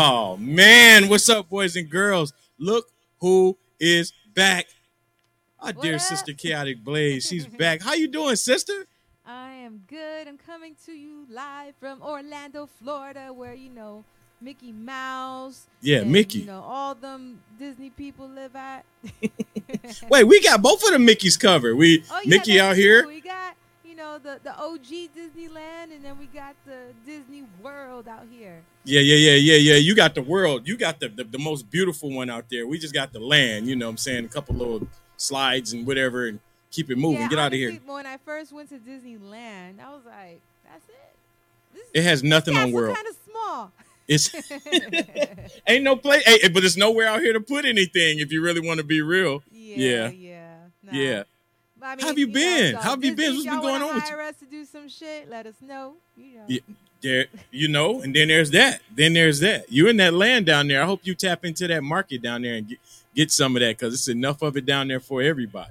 [0.00, 2.32] Oh man, what's up, boys and girls?
[2.56, 2.86] Look
[3.20, 4.66] who is back.
[5.58, 6.00] Our What dear up?
[6.00, 7.28] sister KaoticBlaze.
[7.28, 7.82] She's back.
[7.82, 8.86] How you doing, sister?
[9.26, 10.28] I am good.
[10.28, 14.04] I'm coming to you live from Orlando, Florida, where you know
[14.40, 15.66] Mickey Mouse.
[15.80, 16.38] Yeah, and, Mickey.
[16.40, 18.84] You know all them Disney people live at.
[20.08, 21.74] Wait, we got both of the Mickeys covered.
[21.74, 23.04] We Oh, yeah, Mickey out here.
[23.04, 23.56] We got
[23.98, 28.62] know the the OG Disneyland, and then we got the Disney World out here.
[28.84, 29.74] Yeah, yeah, yeah, yeah, yeah.
[29.74, 30.66] You got the world.
[30.66, 32.66] You got the, the the most beautiful one out there.
[32.66, 33.66] We just got the land.
[33.66, 34.24] You know what I'm saying?
[34.24, 36.38] A couple little slides and whatever and
[36.70, 37.20] keep it moving.
[37.20, 37.78] yeah, Get out of here.
[37.84, 41.14] When I first went to Disneyland, I was like, "That's it."
[41.74, 42.96] This, It has nothing on world.
[42.96, 43.72] kind of small.
[44.06, 44.30] It's
[45.66, 48.66] ain't no place, hey, but there's nowhere out here to put anything if you really
[48.66, 49.42] want to be real.
[49.52, 50.92] Yeah, yeah, nah.
[50.92, 51.22] Yeah.
[51.82, 52.74] I How have you know, been?
[52.74, 53.34] so How have you been?
[53.34, 55.28] What's been going on with hire us to do some shit?
[55.28, 55.94] Let us know.
[56.16, 56.44] You know.
[56.48, 56.60] Yeah.
[57.00, 58.80] There, you know, and then there's that.
[58.92, 59.70] Then there's that.
[59.70, 60.82] You in that land down there.
[60.82, 62.78] I hope you tap into that market down there and get
[63.14, 65.70] get some of that because it's enough of it down there for everybody.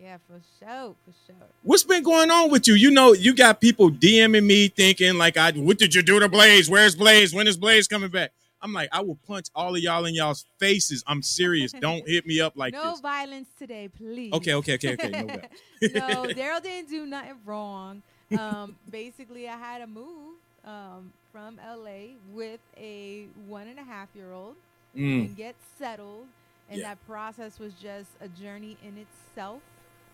[0.00, 1.48] Yeah, for sure, for sure.
[1.62, 2.74] What's been going on with you?
[2.74, 6.28] You know, you got people DMing me thinking like, "I what did you do to
[6.28, 6.70] Blaze?
[6.70, 7.34] Where's Blaze?
[7.34, 8.32] When is Blaze coming back?"
[8.62, 11.02] I'm like, I will punch all of y'all in y'all's faces.
[11.06, 11.72] I'm serious.
[11.80, 13.00] Don't hit me up like no this.
[13.00, 14.32] violence today, please.
[14.32, 15.10] Okay, okay, okay, okay.
[15.10, 15.26] No
[15.92, 18.02] no, Daryle didn't do nothing wrong.
[18.38, 24.08] Um, basically, I had to move um, from LA with a one and a half
[24.14, 24.54] year old
[24.96, 25.24] Mm.
[25.26, 26.26] and get settled.
[26.68, 26.88] And Yeah.
[26.90, 29.62] that process was just a journey in itself.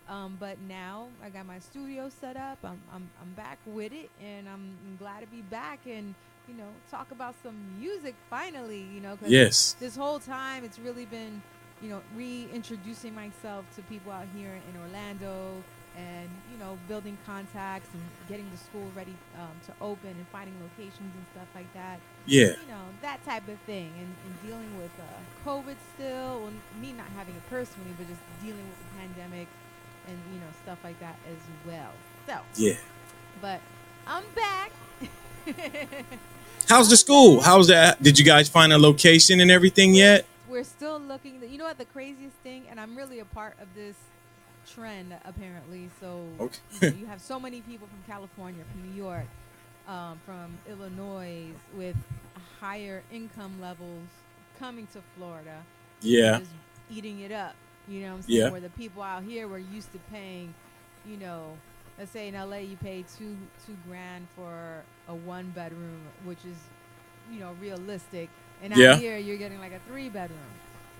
[0.07, 2.57] Um, but now I got my studio set up.
[2.63, 6.15] I'm, I'm, I'm back with it, and I'm glad to be back and
[6.49, 8.81] you know talk about some music finally.
[8.93, 9.75] You know, 'cause Yes.
[9.79, 11.41] this whole time it's really been
[11.81, 15.63] you know reintroducing myself to people out here in Orlando
[15.97, 20.53] and you know building contacts and getting the school ready um, to open and finding
[20.61, 22.53] locations and stuff like that Yeah.
[22.61, 26.93] you know that type of thing and, and dealing with uh, covid still well, me
[26.93, 29.47] not having it personally but just dealing with the pandemic
[30.07, 31.91] and you know stuff like that as well
[32.27, 32.75] so Yeah.
[33.41, 33.59] but
[34.05, 34.71] i'm back
[36.69, 37.41] How's the school?
[37.41, 38.01] How's that?
[38.03, 40.25] Did you guys find a location and everything yet?
[40.47, 43.67] we're still looking you know what the craziest thing and i'm really a part of
[43.75, 43.95] this
[44.67, 46.95] trend apparently so Okay.
[46.99, 49.27] you, have so many people from california from new york
[49.87, 51.43] um, from illinois
[51.77, 51.95] with
[52.59, 54.07] higher income levels
[54.57, 55.61] coming to florida
[56.01, 56.39] Yeah.
[56.39, 56.49] just
[56.89, 57.53] eating it up
[57.87, 58.49] you know what i'm saying Yeah.
[58.49, 60.55] where the people out here were used to paying
[61.07, 61.55] you know
[61.99, 63.35] let's say in la you pay two
[63.67, 66.57] two grand for a one bedroom which is
[67.31, 68.29] you know realistic
[68.63, 68.93] and Yeah.
[68.93, 70.39] out here you're getting like a three bedroom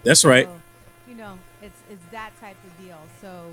[0.04, 0.46] That's right.
[0.46, 0.62] so,
[1.08, 3.00] you know, it's it's that type of deal.
[3.20, 3.52] So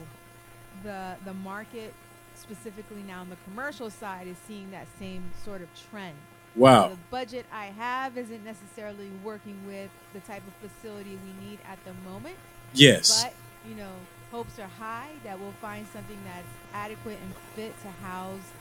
[0.85, 1.95] the the market
[2.35, 6.15] specifically now on the commercial side is seeing that same sort of trend.
[6.55, 6.89] Wow.
[6.91, 11.79] The budget I have isn't necessarily working with the type of facility we need at
[11.85, 12.37] the moment,
[12.75, 13.25] Yes.
[13.25, 13.33] but
[13.69, 13.93] you know,
[14.31, 18.53] hopes are high that we'll find something that's adequate and fit to house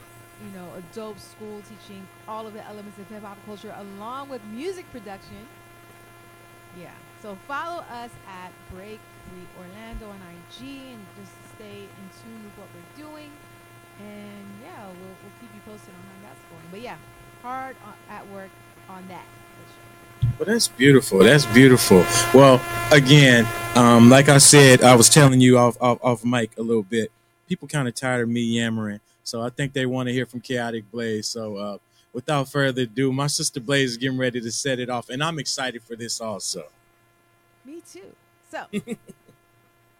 [0.44, 4.30] you know, a dope school teaching all of the elements of hip hop culture along
[4.30, 5.48] with music production.
[6.78, 6.92] Yeah.
[7.22, 9.00] So follow us at Break
[9.30, 13.32] Free Orlando on IG and just stay in tune with what we're doing.
[14.00, 16.68] And yeah, we'll, we'll keep you posted on how that's going.
[16.70, 16.97] But yeah,
[17.42, 18.52] hard on, at work
[18.90, 19.26] on that.
[20.40, 21.19] Well, that's beautiful.
[21.19, 22.06] That's beautiful.
[22.34, 26.62] Well, again, um, like I said, I was telling you off off, off mic a
[26.62, 27.12] little bit.
[27.47, 30.41] People kind of tired of me yammering, so I think they want to hear from
[30.41, 31.25] KaoticBlaze.
[31.25, 31.78] So, uh,
[32.12, 35.40] without further ado, my sister Blaze is getting ready to set it off, and I'm
[35.40, 36.64] excited for this also.
[37.64, 38.02] Me too.
[38.52, 38.66] So,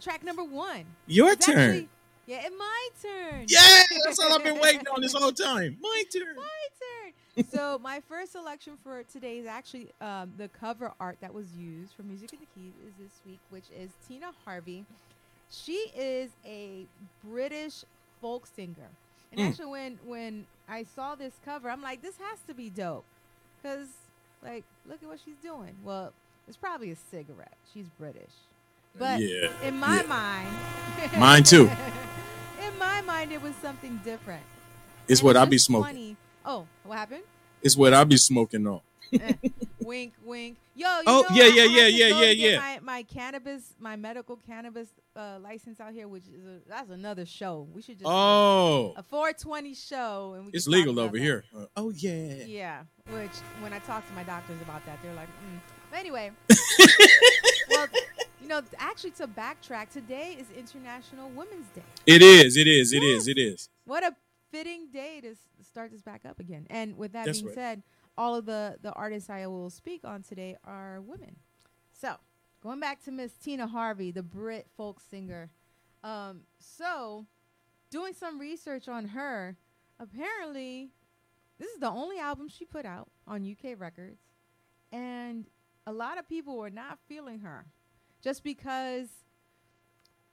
[0.02, 0.86] track number one.
[1.08, 1.58] Your It's turn.
[1.60, 1.90] actually-
[2.28, 3.46] yeah, it's my turn.
[3.48, 5.78] yeah, that's all I've been waiting on this whole time.
[5.80, 6.36] My turn.
[6.36, 6.44] My
[7.04, 7.14] turn.
[7.52, 11.94] So my first selection for today is actually um, the cover art that was used
[11.96, 14.86] for Music in the Keys is this week, which is Tina Harvey.
[15.52, 16.86] She is a
[17.24, 17.84] British
[18.22, 18.90] folk singer,
[19.32, 19.50] and Mm.
[19.50, 23.06] actually, when when I saw this cover, I'm like, this has to be dope,
[23.62, 23.90] because
[24.44, 25.76] like, look at what she's doing.
[25.84, 26.14] Well,
[26.48, 27.54] it's probably a cigarette.
[27.74, 28.32] She's British,
[28.98, 30.08] but yeah, in my yeah.
[30.08, 31.70] mind, Mine too.
[32.62, 34.44] in my mind, it was something different.
[35.08, 36.18] it's And what I'd be smoking.
[36.46, 37.24] Oh, what happened?
[37.62, 38.82] It's what I be smoking on.
[39.14, 39.34] Eh,
[39.82, 40.58] wink, wink.
[40.76, 42.60] Yo, you Oh, yeah, yeah, yeah, yeah, yeah, yeah.
[42.60, 47.26] My, my cannabis, my medical cannabis uh, license out here, which is a, that's another
[47.26, 47.68] show.
[47.74, 51.24] We should just Oh, a 420 show, and we it's legal over that.
[51.24, 51.44] here.
[51.58, 52.44] Uh, oh yeah.
[52.46, 53.32] Yeah, which
[53.62, 55.60] when I talk to my doctors about that, they're like, mm.
[55.92, 56.32] But anyway,
[57.70, 57.88] well,
[58.42, 61.84] you know, actually, to backtrack, today is International Women's Day.
[62.06, 62.58] It is.
[62.58, 62.92] It is.
[62.92, 63.22] It Yes.
[63.22, 63.28] is.
[63.30, 63.70] It is.
[63.86, 64.16] What a
[64.56, 66.66] fitting day to s- start this back up again.
[66.70, 67.56] And with that That's being right.
[67.56, 67.84] said,
[68.18, 71.36] all of the the artists I will speak on today are women.
[71.92, 72.16] So
[72.62, 75.50] going back to Miss Tina Harvey, the Brit folk singer.
[76.04, 77.26] Um, so
[77.90, 79.58] doing some research on her,
[80.00, 80.92] apparently
[81.60, 84.22] this is the only album she put out on UK Records,
[84.92, 85.48] and
[85.88, 87.66] a lot of people were not feeling her,
[88.22, 89.08] just because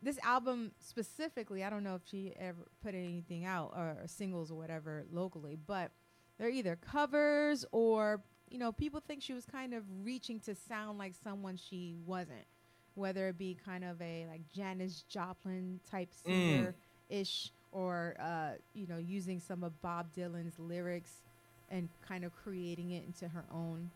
[0.02, 4.50] this album specifically, I don't know if she ever put anything out or, or singles
[4.50, 5.92] or whatever locally, but
[6.38, 8.20] they're either covers or
[8.50, 12.46] you know people think she was kind of reaching to sound like someone she wasn't,
[12.94, 16.74] whether it be kind of a like Janis Joplin type singer
[17.08, 21.22] ish or uh, you know using some of Bob Dylan's lyrics
[21.70, 23.90] and kind of creating it into her own.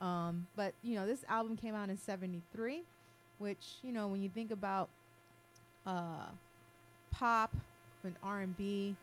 [0.00, 2.82] Um, but you know this album came out in '73,
[3.38, 4.88] which you know when you think about
[5.86, 6.26] uh,
[7.10, 7.54] pop
[8.04, 8.96] and R&B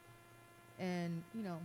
[0.80, 1.58] and you know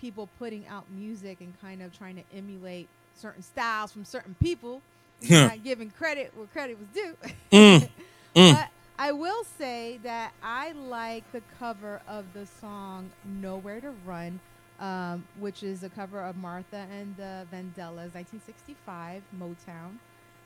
[0.00, 4.82] people putting out music and kind of trying to emulate certain styles from certain people.
[5.30, 7.16] Not giving credit where credit was due.
[7.52, 7.88] Mm,
[8.34, 8.52] mm.
[8.54, 8.68] but
[8.98, 14.40] I will say that I like the cover of the song Nowhere to Run
[14.82, 19.98] um, which is a cover of Martha and the Vandellas 1965 Motown.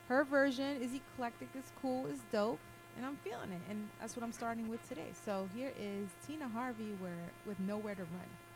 [0.07, 2.59] Her version is eclectic it's cool it's dope
[2.97, 5.09] and I'm feeling it, and that's what I'm starting with today.
[5.25, 7.13] So here is Tina Harvey, where
[7.45, 8.46] with nowhere to run.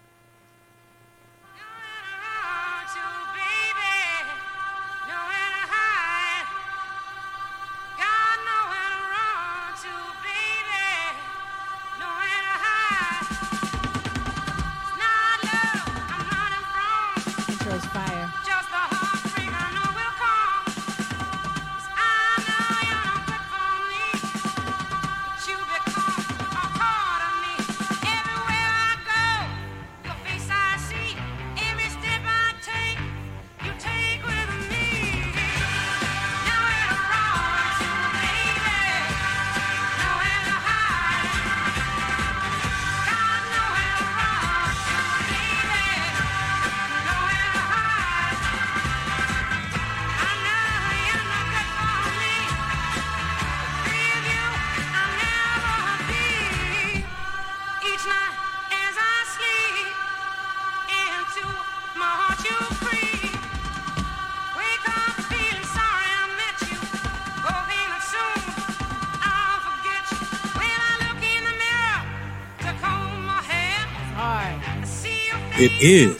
[75.62, 76.18] To hide.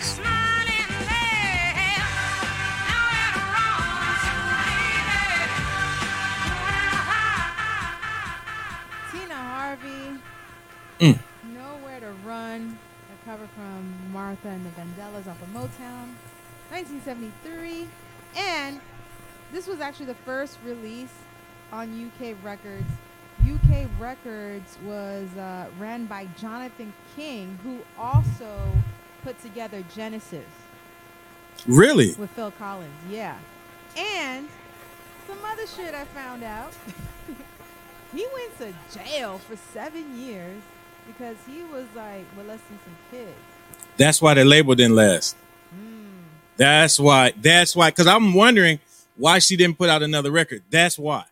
[9.12, 10.20] Tina Harvey.
[11.00, 11.20] Mm.
[11.56, 12.78] Nowhere to run.
[13.10, 16.14] A cover from Martha and the Vandellas off of Motown,
[16.70, 17.88] 1973,
[18.36, 18.80] and
[19.52, 21.14] this was actually the first release
[21.72, 22.92] on UK Records.
[23.44, 28.72] UK Records was uh, ran by Jonathan King, who also
[29.24, 30.46] put together Genesis.
[31.68, 32.14] Really?
[32.14, 32.92] with Phil Collins.
[33.10, 33.38] Yeah.
[33.98, 34.48] And
[35.28, 36.74] some other shit I found out.
[38.16, 40.62] he went to jail for seven years
[41.08, 43.38] because he was like molesting some kids.
[43.98, 45.36] That's why the label didn't last.
[45.76, 46.24] Mm.
[46.58, 47.34] That's why.
[47.40, 47.90] That's why.
[47.90, 48.80] Because I'm wondering
[49.18, 50.64] why she didn't put out another record.
[50.70, 51.26] That's why.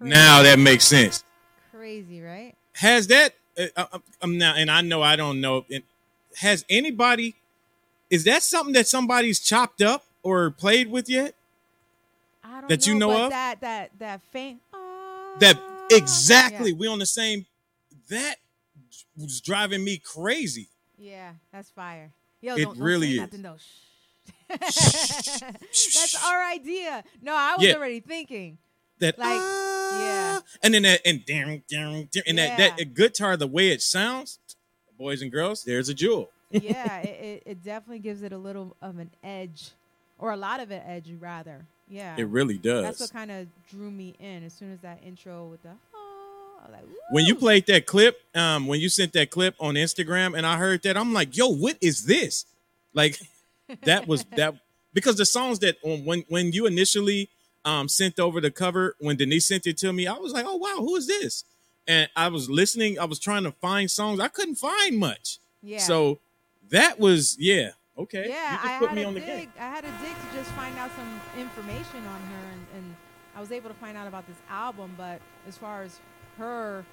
[0.00, 1.22] Now that makes sense.
[1.70, 2.54] crazy, right?
[2.74, 3.34] Has that?
[3.56, 5.64] Uh, uh, um, now, and I know I don't know.
[5.70, 5.82] And
[6.38, 7.34] has anybody?
[8.10, 11.34] Is that something that somebody's chopped up or played with yet?
[12.44, 13.30] I don't That you know, know but of?
[13.30, 14.60] That that that faint.
[14.72, 15.58] ah, That
[15.90, 16.70] exactly.
[16.72, 16.76] Yeah.
[16.78, 17.46] We on the same.
[18.10, 18.36] That
[19.16, 20.68] was driving me crazy.
[20.98, 22.12] Yeah, that's fire.
[22.40, 23.20] Yo, It don't, don't really say is.
[23.20, 23.42] nothing
[24.48, 27.04] that's our idea.
[27.22, 27.74] No, I was Yeah.
[27.74, 28.58] already thinking.
[28.98, 30.40] That Like, ah, yeah.
[30.62, 34.38] and then that and damn damn and that that guitar the way it sounds,
[35.02, 36.30] boys and girls, there's a jewel.
[36.50, 39.70] yeah, it, it, it definitely gives it a little of an edge,
[40.18, 41.66] or a lot of an edge, rather.
[41.88, 42.84] Yeah, It really does.
[42.84, 45.70] that's what kind of drew me in as soon as that intro with the.
[45.94, 50.36] Oh, like, when you played that clip, um, when you sent that clip on Instagram,
[50.36, 52.46] and I heard that, I'm like, yo, what is this?
[52.94, 53.18] Like,
[53.82, 54.54] that was that
[54.94, 57.28] because the songs that um, when when you initially
[57.64, 60.56] um sent over the cover when Denise sent it to me, I was like, oh
[60.56, 61.44] wow, who is this?
[61.86, 65.38] And I was listening, I was trying to find songs, I couldn't find much.
[65.62, 66.20] yeah, So
[66.70, 68.26] that was yeah, okay.
[68.28, 69.50] yeah, you just I had me the dig.
[69.58, 72.96] I had to dig to just find out some information on her, and, and
[73.36, 74.94] I was able to find out about this album.
[74.96, 76.00] But as far as
[76.38, 76.84] her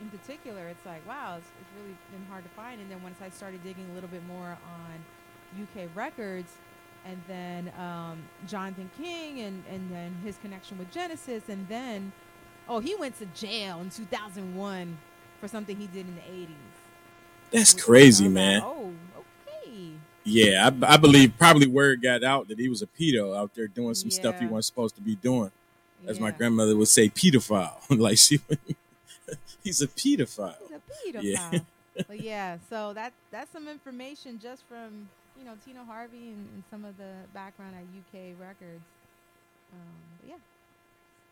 [0.00, 2.80] in particular, it's like wow, it's, it's really been hard to find.
[2.80, 6.52] And then once I started digging a little bit more on UK Records,
[7.06, 12.12] and then um, Jonathan King, and and then his connection with Genesis, and then
[12.68, 14.98] oh, he went to jail in 2001
[15.40, 16.48] for something he did in the 80s.
[17.50, 18.62] That's Which crazy, was like, man.
[18.64, 19.90] oh, okay.
[20.24, 23.68] Yeah, I, I believe probably word got out that he was a pedo out there
[23.68, 25.50] doing some stuff he wasn't supposed to be doing.
[26.06, 27.76] As my grandmother would say, pedophile.
[27.90, 28.40] like she,
[29.64, 30.54] he's a pedophile.
[30.60, 31.22] He's a pedophile.
[31.22, 31.58] Yeah.
[32.06, 36.62] but yeah, so that that's some information just from you know Tina Harvey and, and
[36.70, 38.84] some of the background at UK Records.
[39.72, 40.36] Um, but yeah,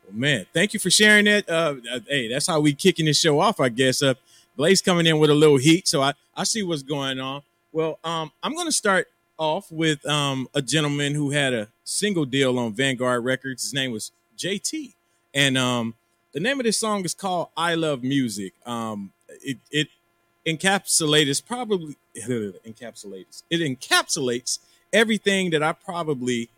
[0.05, 1.49] Well, man, thank you for sharing that.
[1.49, 4.03] Uh, uh, hey, that's how we kicking this show off, I guess.
[4.03, 4.15] Uh,
[4.57, 7.43] Blaze coming in with a little heat, so I, I see what's going on.
[7.73, 12.59] Well, um, I'm to start off with um, a gentleman who had a single deal
[12.59, 13.63] on Vanguard Records.
[13.63, 14.93] His name was JT,
[15.35, 15.95] and um,
[16.33, 19.89] the name of this song is called "I Love Music." Um, it it
[20.47, 24.59] encapsulates probably encapsulates it encapsulates
[24.93, 26.51] everything that I probably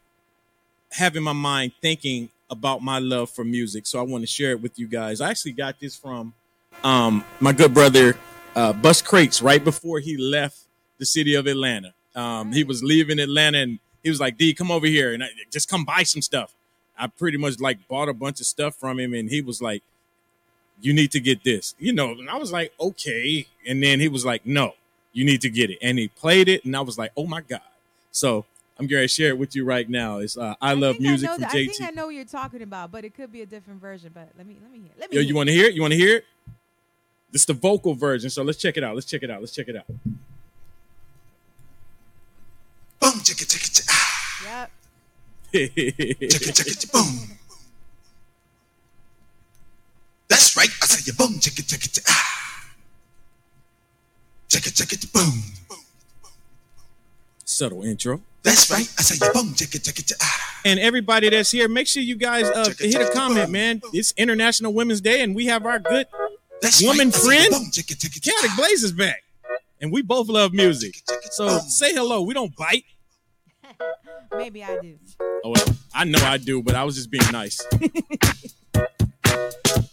[0.93, 3.87] have in my mind thinking about my love for music.
[3.87, 5.21] So I want to share it with you guys.
[5.21, 6.35] I actually got this from
[6.83, 8.17] um, my good brother
[8.55, 10.59] uh, Bus Crates right before he left
[10.99, 11.95] the city of Atlanta.
[12.15, 15.29] Um, he was leaving Atlanta and he was like, D, come over here and I,
[15.51, 16.55] just come buy some stuff.
[16.97, 19.83] I pretty much like bought a bunch of stuff from him and he was like,
[20.81, 22.13] you need to get this, you know.
[22.13, 23.47] And I was like, okay.
[23.67, 24.75] And then he was like, no,
[25.13, 25.79] you need to get it.
[25.83, 27.61] And he played it and I was like, oh my God.
[28.13, 28.45] So
[28.79, 30.19] I'm going to share it with you right now.
[30.19, 31.69] It's uh, I, Love Music know from that- JT.
[31.69, 34.11] I think I know what you're talking about, but it could be a different version.
[34.13, 34.91] But let me let me hear.
[34.99, 35.17] Let me.
[35.17, 35.29] Yo, hear.
[35.29, 35.75] you want to hear it?
[35.75, 36.25] You want to hear it?
[37.31, 38.31] This the vocal version.
[38.31, 38.95] So let's check it out.
[38.95, 39.41] Let's check it out.
[39.41, 39.87] Let's check it out.
[43.01, 44.71] Boom, chicka, chicka, chicka, ah, Yep.
[45.53, 47.37] chicka, chicka, chicka, boom.
[50.29, 50.69] That's right.
[50.83, 52.65] I said you boom, chicka, chicka, chicka, ah.
[54.49, 55.74] Chicka, chicka, chicka, boom.
[57.55, 58.21] Subtle intro.
[58.43, 58.81] That's right.
[58.99, 60.61] I said you boom, chicka, chicka, chicka, ah.
[60.65, 63.81] And everybody that's here, make sure you guys uh, hit a comment, man.
[63.93, 66.09] It's International Women's Day, and we have our good
[66.61, 67.15] That's Woman right.
[67.23, 67.51] Friend?
[67.53, 68.57] boom, ah.
[68.57, 69.23] Blaze is back.
[69.81, 70.95] And we both love music.
[70.95, 71.61] Chicka, chicka, So boom.
[71.61, 72.23] say hello.
[72.23, 72.85] We don't bite.
[74.37, 74.99] Maybe I do.
[75.45, 77.65] Oh, well, I know I do, but I was just being nice.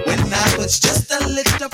[0.06, 1.68] When I was just a little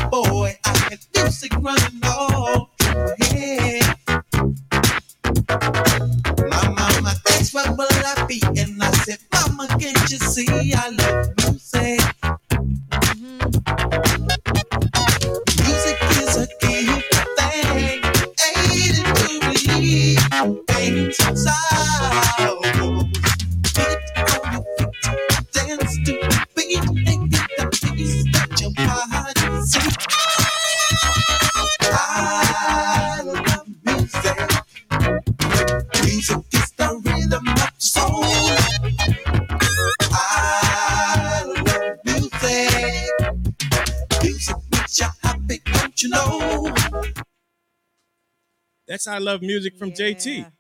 [49.09, 50.50] I Love Music from JT.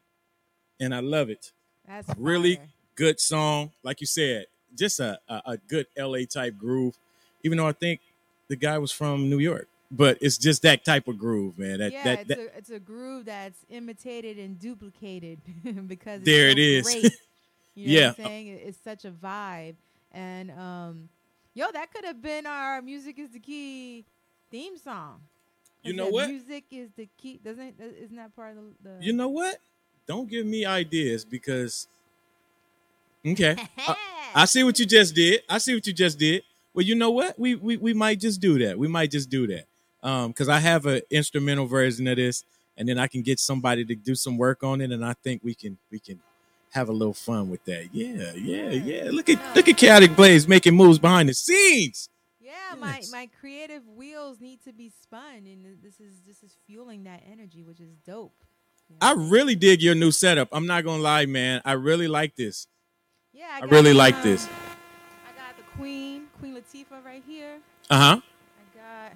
[0.80, 1.52] And I love it.
[1.86, 2.68] That's really fire.
[2.94, 3.72] good song.
[3.82, 6.96] Like you said, just a, a, a good LA type groove.
[7.42, 8.00] Even though I think
[8.48, 11.78] the guy was from New York, but it's just that type of groove, man.
[11.78, 15.40] That yeah, that, it's, that a, it's a groove that's imitated and duplicated
[15.86, 16.82] because it's There so it is.
[16.84, 17.12] Great.
[17.74, 18.06] You know Yeah.
[18.08, 18.48] what I'm saying?
[18.48, 19.76] It's such a vibe.
[20.10, 21.08] And um,
[21.54, 24.04] yo, that could have been our music is the key
[24.50, 25.20] theme song.
[25.88, 26.28] You know what?
[26.28, 27.40] Music is the key.
[27.42, 28.90] Doesn't isn't that part of the?
[28.98, 29.58] the you know what?
[30.06, 31.88] Don't give me ideas because
[33.26, 33.56] okay.
[33.78, 33.96] I,
[34.34, 35.42] I see what you just did.
[35.48, 36.42] I see what you just did.
[36.74, 37.38] Well, you know what?
[37.38, 38.78] We we, we might just do that.
[38.78, 39.64] We might just do that.
[40.02, 42.44] Um, because I have an instrumental version of this,
[42.76, 45.42] and then I can get somebody to do some work on it, and I think
[45.42, 46.20] we can we can
[46.70, 47.88] have a little fun with that.
[47.92, 49.10] Yeah, yeah, yeah.
[49.10, 52.08] Look at look at KaoticBlaze making moves behind the scenes.
[52.48, 57.04] Yeah, my my creative wheels need to be spun, and this is this is fueling
[57.04, 58.32] that energy, which is dope.
[59.02, 60.48] I really dig your new setup.
[60.50, 61.60] I'm not gonna lie, man.
[61.66, 62.66] I really like this.
[63.34, 64.46] Yeah, I got, really like uh, this.
[64.46, 67.58] I got the Queen, Queen Latifah, right here.
[67.90, 68.20] Uh huh.
[68.22, 69.12] I got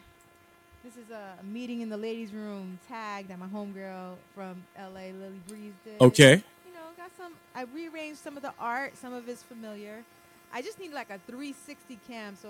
[0.85, 5.41] this is a meeting in the ladies' room tag that my homegirl from LA, Lily
[5.49, 5.99] Breeze, did.
[6.03, 6.45] Okay.
[6.67, 7.33] You know, got some.
[7.55, 8.99] I rearranged some of the art.
[8.99, 10.05] Some of it's familiar.
[10.53, 12.49] I just need like a 360 cam so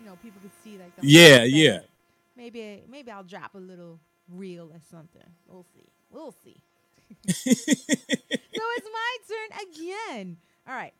[0.00, 1.06] you know people could see like the.
[1.06, 1.48] Yeah, setup.
[1.50, 1.78] yeah.
[2.36, 5.22] Maybe maybe I'll drop a little reel or something.
[5.46, 5.86] We'll see.
[6.10, 6.56] We'll see.
[7.28, 10.36] so it's my turn again.
[10.66, 10.94] All right.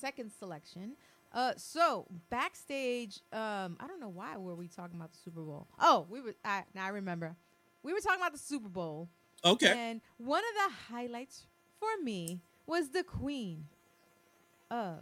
[0.00, 0.92] Second selection.
[1.32, 5.66] Uh, so backstage, um, I don't know why were we talking about the Super Bowl.
[5.78, 6.34] Oh, we were.
[6.44, 7.36] I now I remember.
[7.82, 9.08] We were talking about the Super Bowl,
[9.44, 9.72] Okay.
[9.74, 11.46] and one of the highlights
[11.78, 13.66] for me was the Queen
[14.70, 14.98] of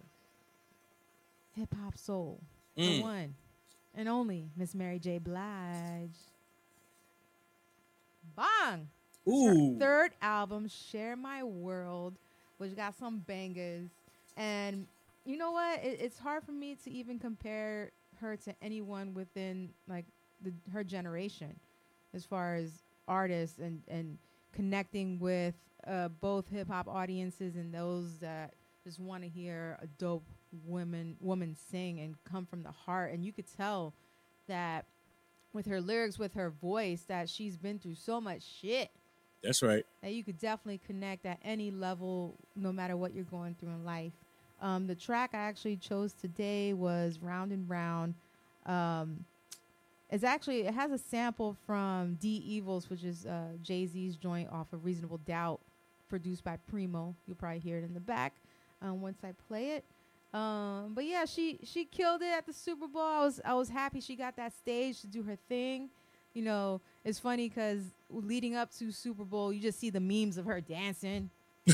[1.58, 2.40] hip hop soul,
[2.76, 3.02] the Mm.
[3.02, 3.34] one
[3.94, 5.18] and only Miss Mary J.
[5.18, 6.16] Blige.
[8.36, 8.88] Bang!
[9.26, 9.78] Her Ooh.
[9.78, 12.14] third album, Share My World,
[12.58, 13.88] which got some bangers.
[14.36, 14.86] And
[15.24, 15.80] you know what?
[15.84, 20.06] It, it's hard for me to even compare her to anyone within like
[20.42, 21.58] the, her generation,
[22.14, 22.70] as far as
[23.06, 24.18] artists and and
[24.52, 25.54] connecting with
[25.86, 30.24] uh, both hip hop audiences and those that just want to hear a dope
[30.66, 33.12] woman woman sing and come from the heart.
[33.12, 33.92] And you could tell
[34.46, 34.86] that
[35.52, 38.90] with her lyrics, with her voice, that she's been through so much shit
[39.42, 39.84] That's right.
[40.02, 43.84] that you could definitely connect at any level, no matter what you're going through in
[43.84, 44.12] life.
[44.60, 48.14] Um, the track I actually chose today was "Round and Round."
[48.66, 49.24] Um,
[50.10, 54.72] it's actually it has a sample from D'Evils, which is uh, Jay Z's joint off
[54.72, 55.60] of Reasonable Doubt,
[56.08, 57.14] produced by Primo.
[57.26, 58.34] You'll probably hear it in the back
[58.82, 59.84] um, once I play it.
[60.34, 63.02] Um, but yeah, she she killed it at the Super Bowl.
[63.02, 65.88] I was I was happy she got that stage to do her thing.
[66.34, 67.80] You know, it's funny because
[68.10, 71.30] leading up to Super Bowl, you just see the memes of her dancing,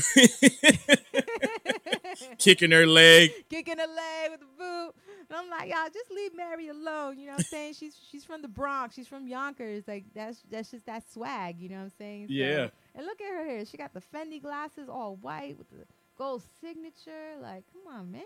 [2.37, 3.31] Kicking her leg.
[3.49, 4.91] kicking her leg with the boot.
[5.29, 7.17] And I'm like, y'all, just leave Mary alone.
[7.19, 7.73] You know what I'm saying?
[7.73, 8.95] she's she's from the Bronx.
[8.95, 9.83] She's from Yonkers.
[9.87, 11.59] Like that's that's just that swag.
[11.59, 12.27] You know what I'm saying?
[12.27, 12.67] So- Yeah.
[12.95, 13.65] and look at her here.
[13.65, 15.85] She got the Fendi glasses, all white with the
[16.17, 17.35] gold signature.
[17.41, 18.21] Like, come on, man.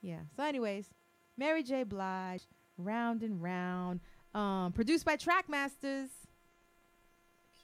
[0.00, 0.20] Yeah.
[0.36, 0.88] So, anyways,
[1.36, 1.84] Mary J.
[1.84, 4.00] Blige, Round and Round,
[4.34, 6.08] um, produced by Trackmasters.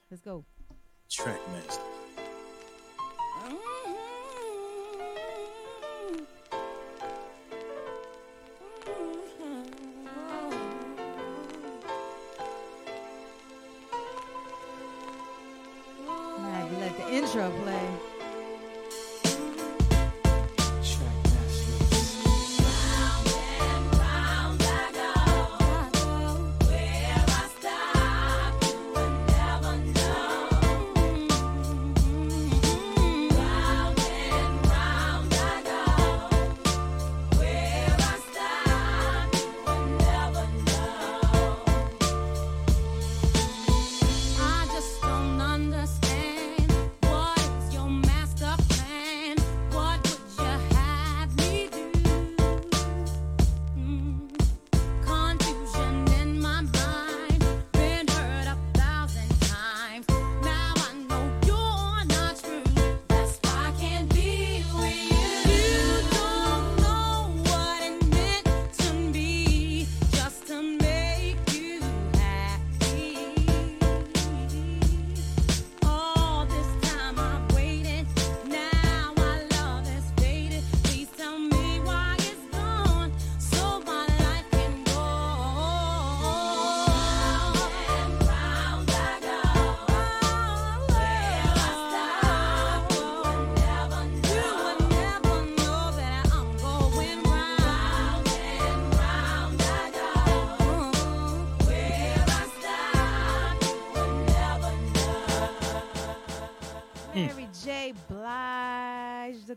[0.09, 0.45] Let's go.
[1.09, 1.79] Trackmaster.
[3.43, 4.11] I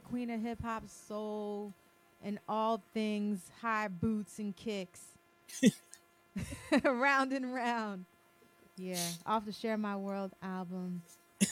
[0.03, 1.73] the queen of hip hop soul,
[2.25, 5.01] and all things high boots and kicks.
[6.85, 8.05] round and round.
[8.77, 11.03] Yeah, off the Share My World album,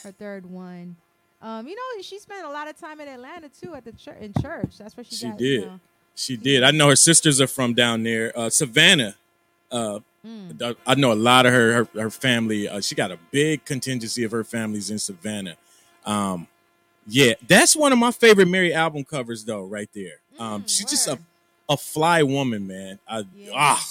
[0.03, 0.95] her third one.
[1.41, 4.17] Um, you know, she spent a lot of time in Atlanta too at the church
[4.21, 4.77] in church.
[4.77, 5.39] That's where she, She got.
[5.41, 5.67] you did.
[5.67, 5.79] know.
[6.15, 6.63] She did.
[6.63, 8.31] I know her sisters are from down there.
[8.37, 9.15] Uh, Savannah.
[9.71, 10.75] Uh, Mm.
[10.85, 12.67] I know a lot of her her, her family.
[12.67, 15.55] Uh, she got a big contingency of her families in Savannah.
[16.05, 16.47] Um,
[17.07, 19.63] yeah, that's one of my favorite Mary album covers, though.
[19.63, 20.19] Right there.
[20.39, 21.19] Um, Mm, she's just a
[21.69, 22.99] a fly woman, man.
[23.07, 23.51] I, Yeah.
[23.53, 23.87] ah,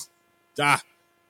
[0.60, 0.82] ah.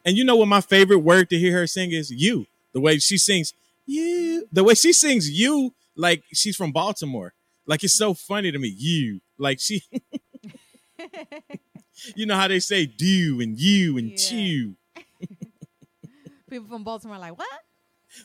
[0.04, 2.98] And you know what my favorite word to hear her sing is "you." The way
[2.98, 3.52] she sings,
[3.86, 4.46] You.
[4.52, 7.32] The way she sings you like she's from Baltimore.
[7.66, 8.68] Like it's so funny to me.
[8.68, 9.20] You.
[9.38, 9.82] Like she
[12.14, 14.16] you know how they say do and you and Yeah.
[14.16, 14.74] chew.
[16.50, 17.48] People from Baltimore are like, what?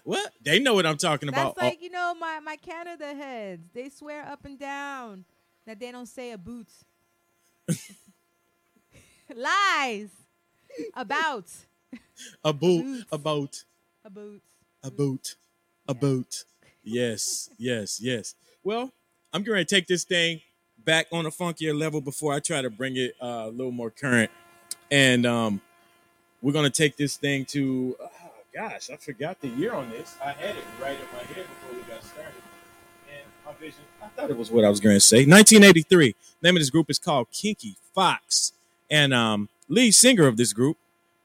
[0.04, 0.32] What?
[0.44, 1.56] They know what I'm talking about.
[1.56, 3.70] That's like, you know, my, my Canada heads.
[3.74, 5.26] They swear up and down
[5.66, 6.68] that they don't say a boot.
[9.36, 10.10] Lies.
[10.96, 11.50] About
[12.44, 13.64] Oh, a boot, a boat,
[14.06, 14.42] a boot.
[14.84, 15.36] a boot,
[15.88, 16.46] a boot.
[16.84, 18.36] Yes, yes, yes.
[18.64, 18.92] Well,
[19.34, 20.40] I'm going to take this thing
[20.86, 23.90] back on a funkier level before I try to bring it uh, a little more
[23.90, 24.32] current.
[24.90, 25.62] And um,
[26.42, 28.11] we're going to take this thing to, oh,
[28.54, 30.18] gosh, I forgot the year on this.
[30.24, 32.34] I had it right in my head before we got started.
[33.10, 35.26] And my vision, I thought it was what I was going to say.
[35.26, 36.16] 1983.
[36.42, 38.54] Name of this group is called Kinky Fox.
[38.90, 40.78] And um, lead singer of this group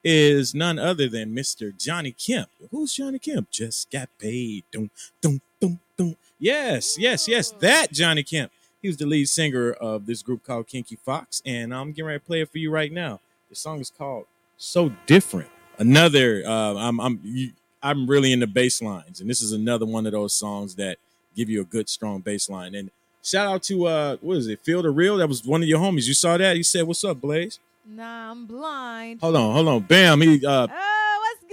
[0.05, 1.77] is none other than Mr.
[1.77, 2.49] Johnny Kemp.
[2.71, 3.51] Who's Johnny Kemp?
[3.51, 4.65] Just got paid.
[4.71, 6.17] Dum, dum, dum, dum.
[6.39, 7.51] Yes, yes, yes.
[7.51, 8.53] That Johnny Kemp.
[8.83, 11.43] He was the lead singer of this group called Kinky Fox.
[11.45, 13.21] And I'm getting ready to play it for you right now.
[13.49, 15.51] The song is called So Different.
[15.79, 17.51] Another, uh, I'm, I'm, you,
[17.83, 19.21] I'm really into bass lines.
[19.21, 20.99] And this is another one of those songs that
[21.35, 22.75] give you a good, strong bass line.
[22.75, 22.91] And
[23.23, 25.19] shout out to, uh, what is it, Feel the Real?
[25.19, 26.07] That was one of your homies.
[26.09, 26.57] You saw that?
[26.57, 27.59] You said, What's up, Blaze?
[27.89, 29.21] Nah, I'm blind.
[29.21, 29.81] Hold on, hold on.
[29.83, 30.21] Bam.
[30.21, 31.45] He uh Oh, what's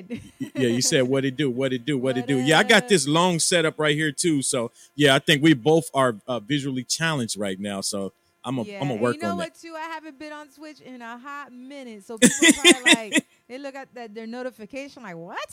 [0.00, 0.20] good?
[0.54, 2.38] yeah, you said what it do, what it do, what it What do.
[2.40, 4.42] Yeah, I got this long setup right here too.
[4.42, 7.80] So yeah, I think we both are uh, visually challenged right now.
[7.80, 8.12] So
[8.44, 8.76] I'm gonna yeah.
[8.76, 9.60] I'm gonna and work you know on what, that.
[9.60, 9.74] too?
[9.76, 12.04] I haven't been on Twitch in a hot minute.
[12.04, 15.50] So people are like, they look at that their notification, like, what?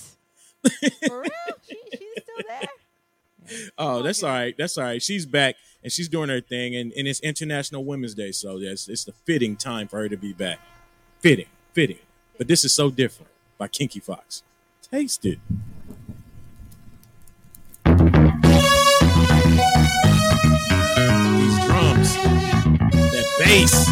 [1.08, 1.32] For real?
[1.68, 2.62] She, she's still there?
[2.62, 3.68] Yeah.
[3.78, 4.56] Oh, that's all right.
[4.58, 5.02] That's all right.
[5.02, 8.88] She's back and she's doing her thing, and, and it's International Women's Day, so yes,
[8.88, 10.60] it's the fitting time for her to be back.
[11.20, 12.00] Fitting, fitting.
[12.38, 14.42] But this is so different by Kinky Fox.
[14.82, 15.38] Taste it.
[17.86, 17.94] These
[21.66, 22.16] drums,
[23.12, 23.86] that bass.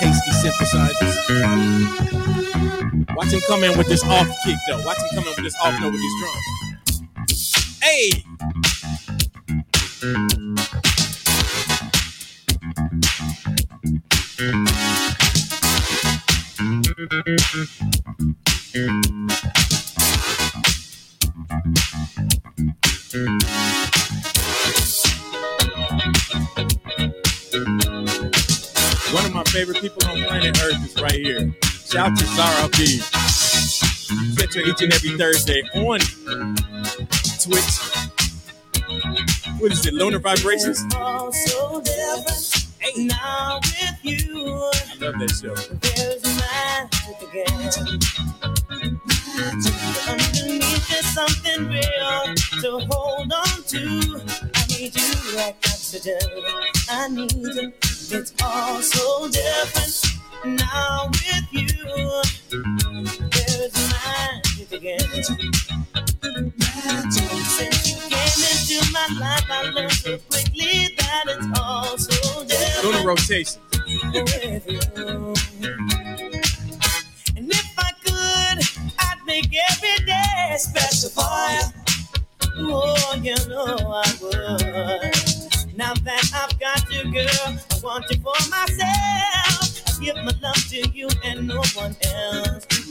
[0.00, 1.16] Tasty synthesizers.
[3.14, 4.82] Watch him come in with this off kick though.
[4.84, 7.02] Watch him come in with this off note with these drums.
[7.82, 8.24] Hey!
[18.74, 19.21] One
[29.52, 31.54] favorite people on planet Earth is right here.
[31.62, 33.00] Shout out to Zara B.
[34.34, 36.00] Catch her each and every Thursday on
[37.38, 37.76] Twitch.
[39.60, 39.92] What is it?
[39.92, 40.82] Lunar Vibrations?
[42.78, 44.24] Hey, now with you.
[44.24, 45.54] I love that show.
[45.84, 47.68] There's magic again.
[50.08, 54.22] Underneath there's something real to hold on to.
[54.54, 56.18] I need you like oxygen.
[56.88, 57.91] I need you.
[58.14, 60.04] It's all so different
[60.44, 61.66] now with you.
[63.30, 65.00] There's magic again.
[67.10, 72.84] Since you came into my life, I learned so quickly that it's all so different
[72.84, 73.62] Lunar Rotation.
[77.34, 78.58] And if I could,
[78.98, 82.74] I'd make every day special for you.
[82.74, 85.31] Oh, you know I would.
[85.82, 89.82] Now that I've got you, girl, I want you for myself.
[89.88, 92.81] I give my love to you and no one else.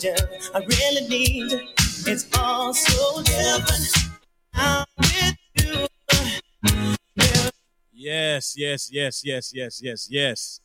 [0.00, 0.28] Oxygen.
[0.54, 1.52] I really need.
[2.06, 3.92] It's all so different
[4.54, 5.86] now with you.
[7.92, 10.60] Yes, yes, yes, yes, yes, yes, yes.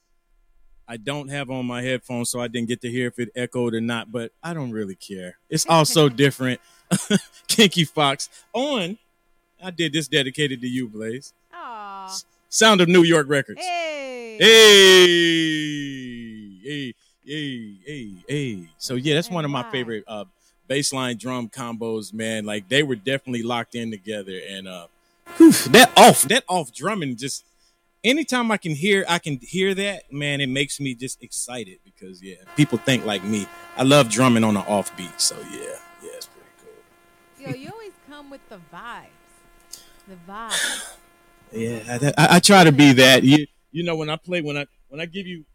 [0.87, 3.73] I don't have on my headphones, so I didn't get to hear if it echoed
[3.73, 5.37] or not, but I don't really care.
[5.49, 6.61] It's all so different.
[7.47, 8.97] Kinky Fox on.
[9.63, 11.33] I did this dedicated to you, Blaze.
[11.53, 12.15] Aw.
[12.49, 13.59] Sound of New York Records.
[13.61, 14.37] Hey.
[14.39, 15.07] Hey,
[16.61, 16.93] hey,
[17.25, 18.69] hey, hey, hey.
[18.77, 20.25] So yeah, that's Hey, one of my favorite uh
[20.69, 22.45] baseline drum combos, man.
[22.45, 24.87] Like they were definitely locked in together, and uh,
[25.37, 27.45] whew, that off, that off drumming just
[28.03, 32.21] anytime I can hear I can hear that, man, it makes me just excited because
[32.21, 33.47] yeah, people think like me.
[33.77, 35.59] I love drumming on the offbeat, so yeah,
[36.01, 37.45] yeah, it's pretty cool.
[37.45, 39.07] Yo, you always come with the vibes.
[40.07, 40.93] The vibes.
[41.51, 43.23] Yeah, I, I, I try to be that.
[43.23, 45.45] You you know when I play when I when I give you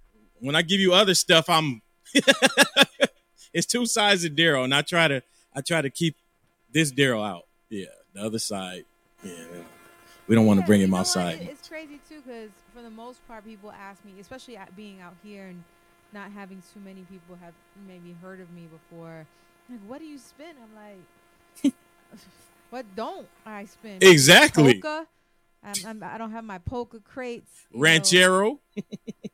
[0.40, 1.82] when I give you other stuff, I'm
[3.52, 5.22] it's two sides of Daryle, and I try to
[5.54, 6.16] I try to keep
[6.72, 7.42] this Daryle out.
[7.68, 8.84] Yeah, the other side.
[9.22, 9.32] Yeah,
[10.26, 11.00] we don't want to Yeah, bring him know what?
[11.00, 11.40] outside.
[11.42, 15.14] It's crazy too because for the most part, people ask me, especially at being out
[15.22, 15.62] here and
[16.12, 17.54] not having too many people have
[17.86, 19.26] maybe heard of me before.
[19.68, 20.54] Like, what do you spin?
[20.60, 20.74] I'm
[21.64, 21.72] like,
[22.70, 23.98] what don't I spin?
[24.00, 24.80] Exactly.
[24.80, 25.06] Polka.
[25.62, 27.50] I'm, I'm, I don't have my polka crates.
[27.72, 28.60] Ranchero.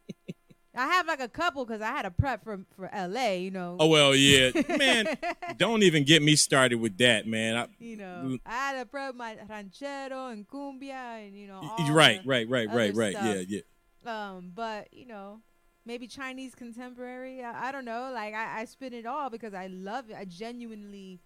[0.76, 3.32] I have like a couple because I had a prep for for LA.
[3.32, 3.76] You know.
[3.80, 5.16] Oh well, yeah, man.
[5.56, 7.56] don't even get me started with that, man.
[7.56, 11.62] I, you know, I had a prep my ranchero and cumbia and you know.
[11.90, 13.12] right, right, right, right, right.
[13.12, 13.60] Yeah, yeah.
[14.06, 15.40] Um, but you know,
[15.84, 17.42] maybe Chinese contemporary.
[17.42, 18.10] I, I don't know.
[18.12, 20.16] Like I, I spin it all because I love it.
[20.16, 21.20] I genuinely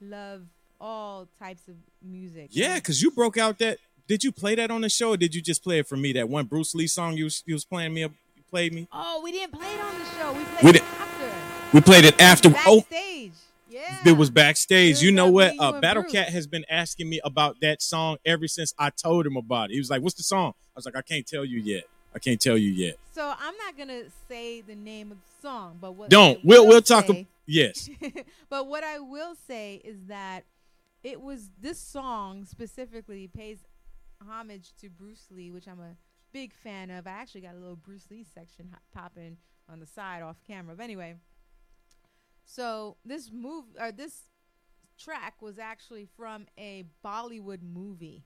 [0.00, 0.42] love
[0.80, 2.48] all types of music.
[2.50, 3.78] Yeah, because you broke out that.
[4.06, 6.12] Did you play that on the show, or did you just play it for me?
[6.12, 8.08] That one Bruce Lee song you was, you was playing me.
[8.50, 8.88] Played me.
[8.92, 10.32] Oh, we didn't play it on the show.
[10.32, 11.30] We played We it after.
[11.72, 12.48] We played it after.
[12.66, 13.32] Oh, Backstage.
[13.70, 13.98] Yeah.
[14.04, 14.96] it was backstage.
[14.96, 15.54] It You know what?
[15.56, 19.36] Uh, Battle Cat has been asking me about that song ever since I told him
[19.36, 19.74] about it.
[19.74, 21.84] He was like, "What's the song?" I was like, "I can't tell you yet.
[22.12, 22.96] I can't tell you yet.
[23.12, 26.44] So I'm not gonna say the name of the song, but what Don't.
[26.44, 27.06] We'll we'll talk.
[27.06, 27.88] say- ab- yes.
[28.50, 30.42] but what I will say is that
[31.04, 33.58] it was this song specifically pays
[34.28, 35.94] homage to Bruce Lee, which I'm a
[36.32, 37.06] big fan of.
[37.06, 39.36] I actually got a little Bruce Lee section popping
[39.68, 40.74] on the side off camera.
[40.76, 41.14] But anyway,
[42.44, 44.22] so this move or this
[44.98, 48.24] track was actually from a Bollywood movie,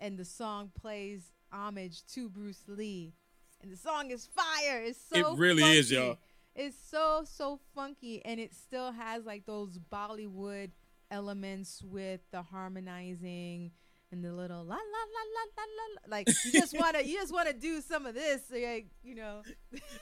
[0.00, 3.14] and the song plays homage to Bruce Lee,
[3.62, 4.82] and the song is fire.
[4.82, 6.06] It's so It really is, funky.
[6.06, 6.18] y'all.
[6.54, 10.70] It's so so funky, and it still has like those Bollywood
[11.10, 13.70] elements with the harmonizing
[14.10, 15.94] and the little la la la la la la.
[15.94, 16.16] la.
[16.16, 19.42] Like you just wanna you just wanna do some of this, like you know.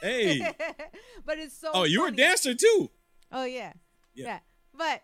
[0.01, 0.41] Hey.
[1.27, 1.71] but it's so.
[1.75, 2.91] Oh, you were a dancer too.
[3.33, 3.73] Oh yeah.
[4.15, 4.27] Yeah.
[4.27, 4.39] yeah,
[4.77, 5.03] But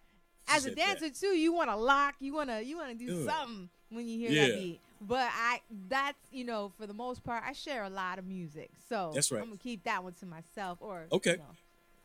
[0.49, 1.01] She as a said that.
[1.01, 3.27] dancer too, you want to lock, you want to you want to do Ugh.
[3.27, 4.49] something when you hear Yeah.
[4.49, 4.81] that beat.
[5.03, 8.71] But I that's you know for the most part, I share a lot of music,
[8.89, 9.41] so That's right.
[9.43, 10.79] I'm gonna keep that one to myself.
[10.81, 11.33] Or Okay.
[11.33, 11.57] you know,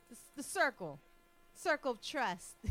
[0.09, 0.99] the, the circle,
[1.53, 2.55] circle of trust.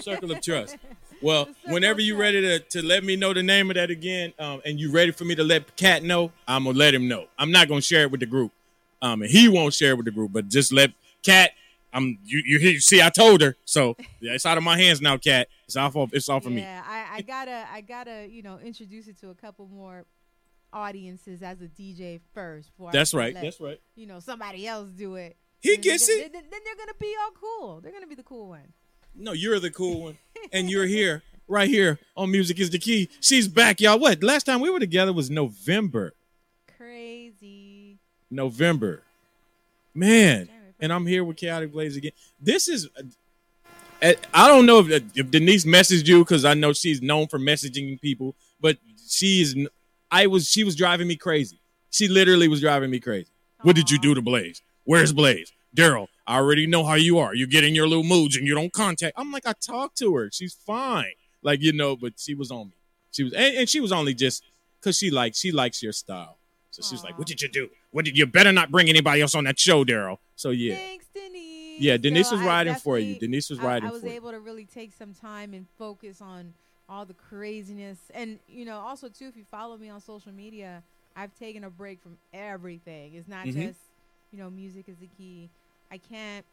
[0.00, 0.76] Circle of Trust.
[1.22, 4.62] Well, whenever you're ready to, to let me know the name of that again, um,
[4.64, 7.26] and you ready for me to let Cat know, I'm gonna let him know.
[7.38, 8.52] I'm not gonna share it with the group,
[9.02, 11.50] um, and he won't share it with the group, but just let Cat.
[11.92, 12.42] I'm you.
[12.46, 15.48] You hear- see, I told her, so yeah, it's out of my hands now, Cat.
[15.66, 16.62] It's off of it's off of me.
[16.62, 20.06] yeah, I, I gotta I gotta you know introduce it to a couple more
[20.72, 22.70] audiences as a DJ first.
[22.70, 23.34] Before That's right.
[23.34, 23.80] let, That's right.
[23.96, 25.36] You know somebody else do it.
[25.60, 26.32] He gets it.
[26.32, 27.80] Then, then they're gonna be all cool.
[27.80, 28.72] They're gonna be the cool one.
[29.14, 30.18] No, you're the cool one,
[30.52, 33.08] and you're here, right here on Music Is the Key.
[33.20, 33.98] She's back, y'all.
[33.98, 34.22] What?
[34.22, 36.14] Last time we were together was November.
[36.76, 37.98] Crazy.
[38.30, 39.02] November.
[39.94, 42.12] Man, and I'm here with KaoticBlaze again.
[42.40, 42.88] This is,
[44.02, 47.38] uh, I don't know if, if Denise messaged you because I know she's known for
[47.38, 49.56] messaging people, but she is,
[50.10, 51.60] I was, she was driving me crazy.
[51.90, 53.30] She literally was driving me crazy.
[53.62, 54.62] What did you do to Blaze?
[54.84, 55.52] Where's Blaze?
[55.76, 57.34] Daryle, I already know how you are.
[57.34, 59.14] You get in your little moods and you don't contact.
[59.16, 60.30] I'm like, I talked to her.
[60.32, 61.12] She's fine.
[61.42, 62.74] Like, you know, but she was on me.
[63.12, 64.44] She was, and, and she was only just
[64.80, 66.36] because she likes, she likes your style.
[66.70, 67.68] So she's like, what did you do?
[67.90, 70.18] What did you better not bring anybody else on that show, Daryle?
[70.36, 70.76] So yeah.
[70.76, 71.80] Thanks, Denise.
[71.80, 73.18] Yeah, Denise So was I riding for you.
[73.18, 74.14] Denise was I- riding I, was for you.
[74.14, 76.54] able to really take some time and focus on
[76.88, 80.82] all the craziness, and you know, also too, if you follow me on social media,
[81.16, 83.14] I've taken a break from everything.
[83.14, 83.68] It's not Mhm.
[83.68, 83.78] just
[84.32, 85.48] you know, music is the key.
[85.90, 86.44] I can't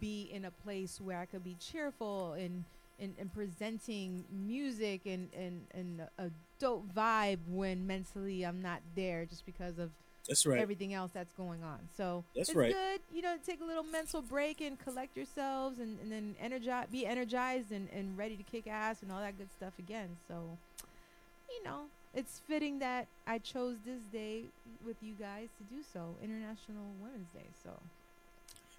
[0.00, 2.64] be in a place where I could be cheerful and
[3.00, 9.24] and, and presenting music and, and, and a dope vibe when mentally I'm not there
[9.24, 9.90] just because of
[10.28, 10.60] That's right.
[10.60, 11.80] everything else that's going on.
[11.96, 12.72] So That's it's right.
[12.72, 16.86] good, you know, take a little mental break and collect yourselves and, and then energize,
[16.92, 20.10] be energized and, and ready to kick ass and all that good stuff again.
[20.28, 20.56] So,
[21.50, 24.44] you know, it's fitting that I chose this day
[24.84, 27.46] with you guys to do so, International Women's Day.
[27.62, 27.70] So,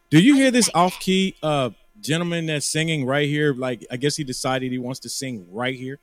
[0.10, 3.54] Do you hear this off key uh gentleman that's singing right here?
[3.54, 6.00] Like I guess he decided he wants to sing right here.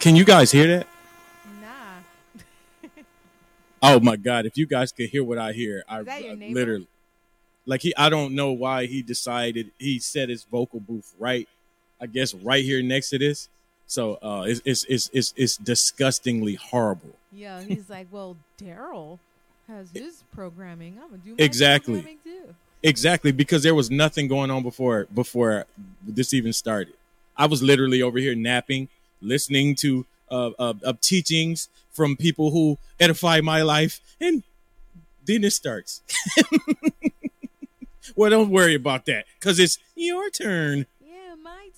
[0.00, 0.86] Can you guys hear that?
[1.60, 2.90] nah.
[3.82, 6.52] Oh my god, if you guys could hear what I hear, I that your I
[6.52, 6.86] literally
[7.66, 11.48] like he I don't know why he decided he set his vocal booth right,
[12.00, 13.48] I guess right here next to this.
[13.92, 17.10] So uh, it's, it's it's it's it's disgustingly horrible.
[17.30, 19.18] Yeah, he's like, well, Daryle
[19.68, 20.98] has his programming.
[20.98, 22.00] I'm gonna do Exactly.
[22.00, 22.54] programming too.
[22.82, 25.66] Exactly because there was nothing going on before before
[26.02, 26.94] this even started.
[27.36, 28.88] I was literally over here napping,
[29.20, 34.42] listening to uh, uh, uh, teachings from people who edify my life, and
[35.26, 36.00] then it starts.
[38.16, 40.86] well, don't worry about that because it's your turn.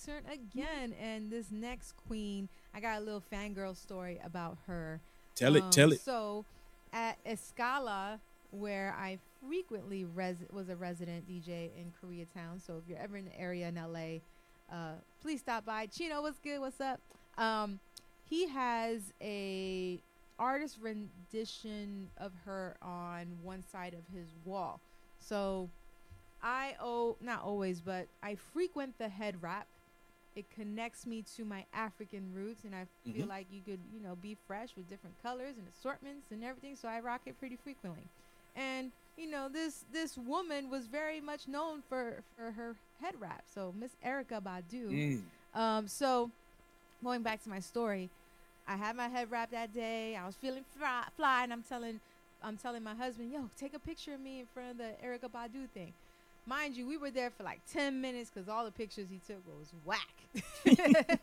[0.09, 0.95] Again.
[1.01, 5.01] And this next queen, I got a little fangirl story about her.
[5.35, 6.01] Tell it, Um, tell it.
[6.01, 6.45] So,
[6.93, 12.61] at Escala, where I frequently res- was a resident DJ in Koreatown.
[12.65, 14.21] So, if you're ever in the area in LA,
[14.71, 15.87] uh, please stop by.
[15.87, 16.61] Chino, what's good?
[16.61, 17.01] What's up?
[17.37, 17.81] Um,
[18.25, 20.01] he has a
[20.39, 24.81] artist rendition of her on one side of his wall.
[25.19, 25.71] So,
[26.43, 29.67] I oh not always, but I frequent the head wrap.
[30.35, 33.29] It connects me to my African roots, and I feel Mhm.
[33.29, 36.75] like you could, you know, be fresh with different colors and assortments and everything.
[36.75, 38.09] So I rock it pretty frequently.
[38.57, 43.45] And you know, this this woman was very much known for for her head wrap.
[43.47, 44.91] So Miss Erykah Badu.
[44.91, 45.23] Mm.
[45.55, 46.33] Um, so
[47.03, 48.11] going back to my story,
[48.67, 50.17] I had my head wrap that day.
[50.17, 52.01] I was feeling fly, fly, and I'm telling,
[52.43, 55.31] I'm telling my husband, "Yo, take a picture of me in front of the Erykah
[55.31, 55.95] Badu thing."
[56.47, 59.43] Mind you, we were there for like ten minutes because all the pictures he took
[59.47, 60.09] was whack.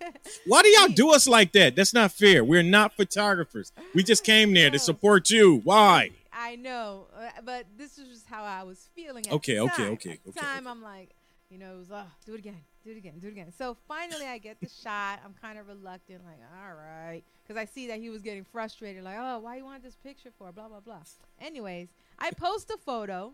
[0.47, 1.75] Why do y'all do us like that?
[1.75, 2.43] That's not fair.
[2.43, 3.71] We're not photographers.
[3.93, 5.61] We just came there to support you.
[5.63, 6.11] Why?
[6.33, 9.27] I know, uh, but this is just how I was feeling.
[9.27, 10.71] At Okay, the okay, okay, At the okay, time, okay.
[10.71, 11.09] I'm like,
[11.51, 13.51] you know, it was, oh, do it again, do it again, do it again.
[13.55, 15.19] So finally, I get the shot.
[15.23, 19.03] I'm kind of reluctant, like, all right, because I see that he was getting frustrated,
[19.03, 20.51] like, oh, why you want this picture for?
[20.51, 21.01] Blah blah blah.
[21.39, 23.33] Anyways, I post a photo,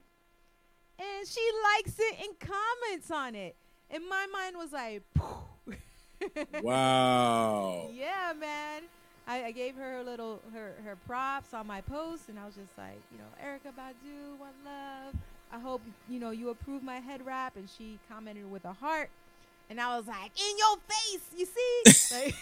[0.99, 1.41] and she
[1.75, 3.55] likes it and comments on it,
[3.89, 5.03] and my mind was like,
[6.63, 7.89] Wow.
[7.93, 8.83] yeah, man.
[9.27, 12.55] I, I gave her a little her her props on my post, and I was
[12.55, 15.13] just like, you know, Erykah Badu, one love.
[15.51, 19.09] I hope you know you approve my head wrap, and she commented with a heart,
[19.69, 22.15] and I was like, in your face, you see?
[22.15, 22.35] like,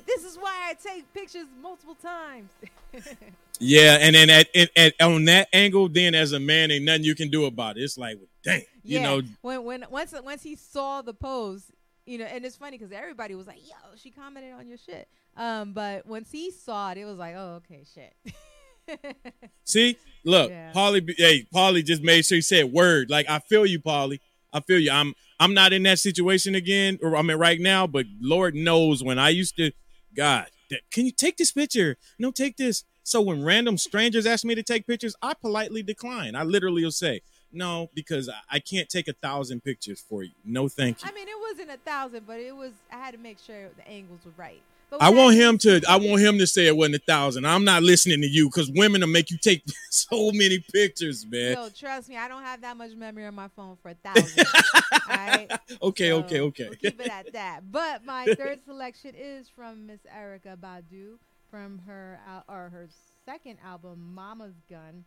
[0.06, 2.50] this is why I take pictures multiple times.
[3.62, 7.04] Yeah, and then at, at, at on that angle, then as a man, ain't nothing
[7.04, 7.82] you can do about it.
[7.82, 11.70] It's like, dang, you know, when when once once he saw the pose,
[12.04, 15.08] you know, and it's funny because everybody was like, "Yo, she commented on your shit."
[15.36, 18.14] Um, but once he saw it, it was like, "Oh, okay, shit."
[19.64, 20.72] See, look, Yeah.
[20.72, 21.06] Polly.
[21.16, 23.10] Hey, Polly just made sure he said word.
[23.10, 24.20] Like I feel you, Polly.
[24.52, 24.90] I feel you.
[24.90, 27.86] I'm I'm not in that situation again, or I mean right now.
[27.86, 29.70] But Lord knows when I used to.
[30.14, 31.96] God, that- can you take this picture?
[32.18, 32.84] No, take this.
[33.02, 36.34] So when random strangers ask me to take pictures, I politely decline.
[36.34, 40.30] I literally will say no because I, can't take a thousand pictures for you.
[40.44, 41.10] No, thank you.
[41.10, 42.72] I mean, it wasn't a thousand, but it was.
[42.90, 44.62] I had to make sure the angles were right.
[45.00, 45.80] I want him to.
[45.88, 47.46] I want him to say it wasn't a thousand.
[47.46, 51.54] I'm not listening to you because women will make you take so many pictures, man.
[51.54, 54.46] Yo, trust me, I don't have that much memory on my phone for a thousand.
[55.08, 55.48] right?
[55.82, 56.64] okay, So, okay, okay.
[56.64, 57.72] We'll keep it at that.
[57.72, 61.16] But my third selection is from Miss Erykah Badu
[61.52, 62.88] from her al- or her
[63.26, 65.04] second album, Mama's Gun,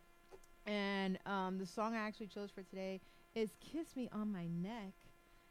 [0.64, 3.00] and um, the song I actually chose for today
[3.34, 4.92] is "Kiss Me on My Neck."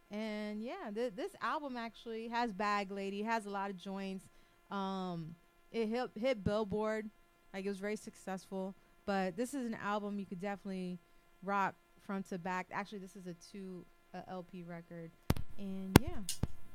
[0.09, 4.25] And yeah, th- this album actually has Bag Lady, has a lot of joints.
[4.71, 5.35] Um,
[5.71, 7.09] it hit hit Billboard,
[7.53, 8.73] like it was very successful.
[9.05, 10.97] But this is an album you could definitely
[11.43, 11.75] rock
[12.07, 12.67] front to back.
[12.71, 15.11] Actually, this is a two uh, LP record.
[15.57, 16.19] And yeah,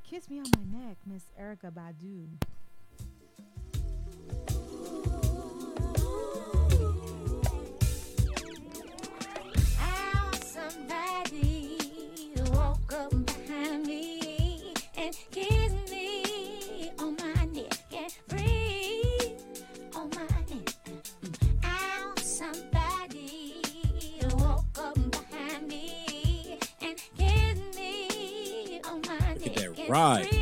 [0.04, 2.26] kiss me on my neck, Miss Erykah Badu.
[10.70, 11.78] Somebody
[12.52, 19.40] walk up behind me and kiss me on my neck and breathe
[19.96, 20.74] on my neck.
[21.60, 23.64] How somebody
[24.34, 30.39] walk up behind me and kiss me on my Look at neck that and ride.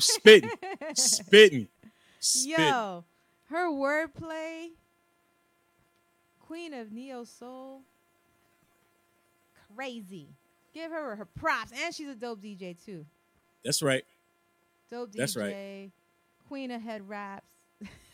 [0.00, 0.50] Spitting,
[0.94, 1.68] spitting,
[2.20, 2.56] spitting.
[2.64, 3.04] Yo,
[3.50, 4.68] her wordplay,
[6.40, 7.82] Queen of Neo Soul,
[9.74, 10.28] crazy.
[10.72, 13.04] Give her her props, and she's a dope DJ too.
[13.64, 14.04] That's right.
[14.90, 15.16] Dope DJ.
[15.16, 15.90] That's right.
[16.48, 17.46] Queen of head raps,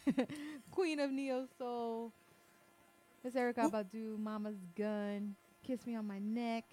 [0.71, 2.13] Queen of Neo Soul.
[3.25, 5.35] It's Erykah Badu, Mama's Gun,
[5.67, 6.65] Kiss Me on My Neck,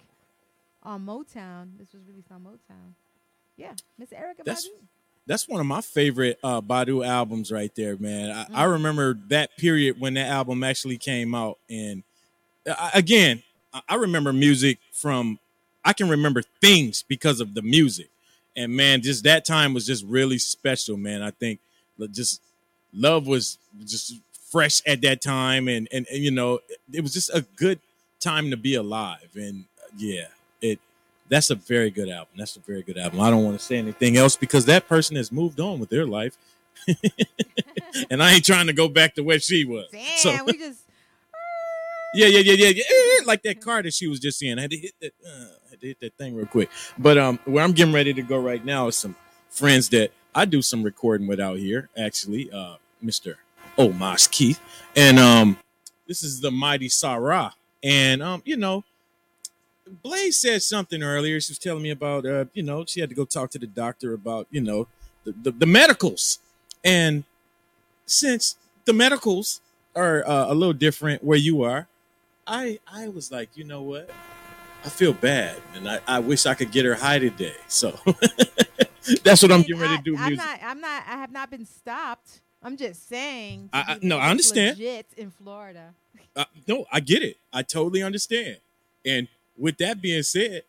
[0.82, 1.70] on Motown.
[1.78, 2.92] This was released on Motown.
[3.56, 4.86] Yeah, Miss Erykah That's- Badu.
[5.28, 8.30] That's one of my favorite uh, Badu albums right there, man.
[8.32, 8.72] I, I Mm.
[8.72, 12.02] remember that period when that album actually came out, and
[12.66, 13.42] I, again,
[13.88, 15.38] I- remember music from.
[15.84, 18.10] I can remember things because of the music,
[18.56, 21.22] and man, just that time was just really special, man.
[21.22, 21.60] I think
[22.12, 22.42] just
[22.92, 24.14] love was just
[24.50, 26.60] fresh at that time, and and, and you know,
[26.92, 27.80] it was just a good
[28.20, 30.28] time to be alive, and uh, yeah,
[30.62, 30.80] it
[31.28, 32.34] that's a very good album.
[32.36, 33.20] That's a very good album.
[33.20, 36.06] I don't want to say anything else because that person has moved on with their
[36.06, 36.36] life.
[38.10, 39.86] and I ain't trying to go back to where she was.
[39.90, 40.80] Damn, So we just
[42.14, 43.26] yeah, yeah, yeah, yeah, yeah.
[43.26, 44.58] Like that car that she was just in.
[44.58, 46.70] I had to hit that uh, I had to hit that thing real quick.
[46.98, 49.16] But um where I'm getting ready to go right now is some
[49.50, 52.50] friends that I do some recording with out here, actually.
[52.50, 53.34] Uh Mr.
[53.76, 54.60] Om'Mas Keith.
[54.96, 55.58] And um
[56.06, 57.52] this is the mighty Sa-Ra.
[57.82, 58.84] And um, you know,
[60.02, 61.40] Blaze said something earlier.
[61.40, 63.66] She was telling me about, uh, you know, she had to go talk to the
[63.66, 64.86] doctor about, you know,
[65.24, 66.38] the, the, the medicals.
[66.84, 67.24] And
[68.06, 69.60] since the medicals
[69.94, 71.88] are uh, a little different where you are,
[72.46, 74.08] I I was like, you know what?
[74.84, 77.54] I feel bad, and I, I wish I could get her high today.
[77.66, 77.90] So
[79.24, 80.16] that's what I'm I- getting ready to do.
[80.16, 80.46] I, am music.
[80.46, 80.60] not.
[80.62, 81.02] I'm not.
[81.06, 82.40] I have not been stopped.
[82.62, 83.70] I'm just saying.
[83.72, 84.78] I- I- no, I understand.
[84.78, 85.94] Legit in Florida.
[86.34, 87.36] Uh, no, I get it.
[87.52, 88.58] I totally understand.
[89.04, 89.28] And
[89.58, 90.62] with that being said,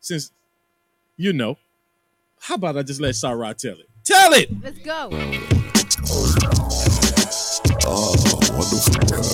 [0.00, 0.30] since
[1.16, 1.56] you know,
[2.40, 3.88] how about I just let Sa-Ra tell it?
[4.04, 4.50] Tell it.
[4.62, 5.08] Let's go.
[7.88, 8.14] Oh,
[8.52, 9.24] wonderful girl.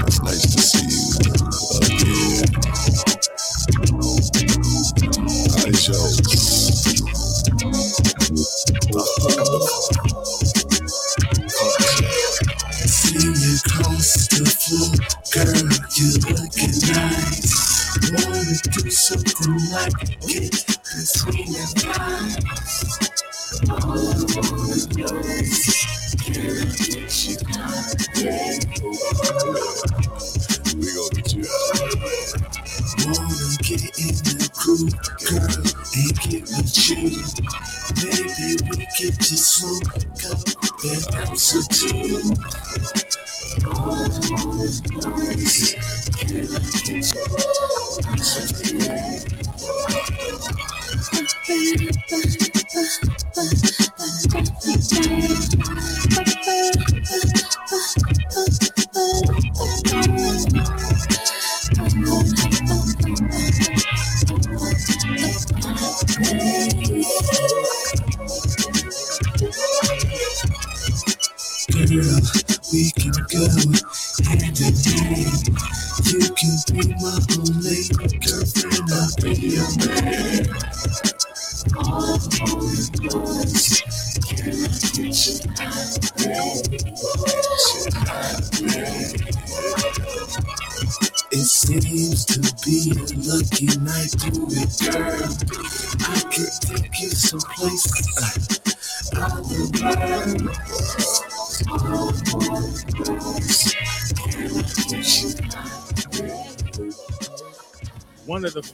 [0.00, 1.00] It's nice to see you
[1.86, 2.48] again.
[5.54, 6.18] Hi, Jones.
[19.78, 20.67] Like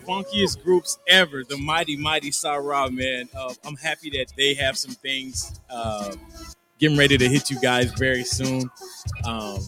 [0.07, 3.29] funkiest groups ever, the Mighty Mighty Sa-Ra, man.
[3.35, 6.15] Uh, I'm happy that they have some things uh,
[6.79, 8.71] getting ready to hit you guys very soon.
[9.25, 9.59] Um,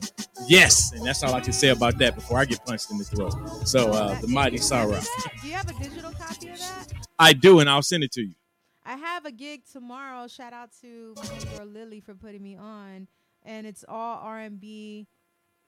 [0.48, 3.04] yes, and that's all I can say about that before I get punched in the
[3.04, 3.34] throat.
[3.66, 5.00] So, uh, the Mighty Sa-Ra.
[5.42, 6.86] Do you have a digital copy of that?
[7.18, 8.34] I do, and I'll send it to you.
[8.84, 10.28] I have a gig tomorrow.
[10.28, 13.08] Shout out to my homegirl Lily for putting me on,
[13.42, 15.08] and it's all R and B,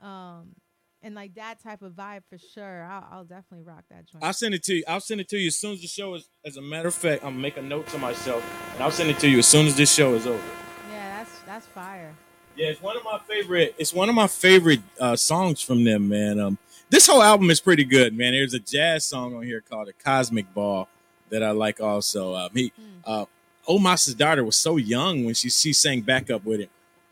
[0.00, 0.54] um,
[1.03, 2.84] and like that type of vibe for sure.
[2.84, 4.24] I'll, I'll definitely rock that joint.
[4.24, 4.84] I'll send it to you.
[4.88, 6.28] I'll send it to you as soon as the show is.
[6.44, 8.44] As a matter of fact, I'm gonna make a note to myself,
[8.74, 10.42] and I'll send it to you as soon as this show is over.
[10.90, 12.14] yeah, that's that's fire.
[12.57, 13.74] Yeah, it's one of my favorite.
[13.78, 16.40] It's one of my favorite uh, songs from them, man.
[16.40, 16.59] Um,
[16.90, 18.32] this whole album is pretty good, man.
[18.32, 20.88] There's a jazz song on here called "A Cosmic Ball"
[21.30, 21.80] that I like.
[21.80, 22.72] Also, um, he,
[23.05, 23.26] uh,
[23.68, 26.70] Om'Mas's daughter was so young when she she sang backup with him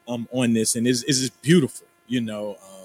[0.09, 2.57] um, on this, and it's, it's just beautiful, you know.
[2.63, 2.76] Um,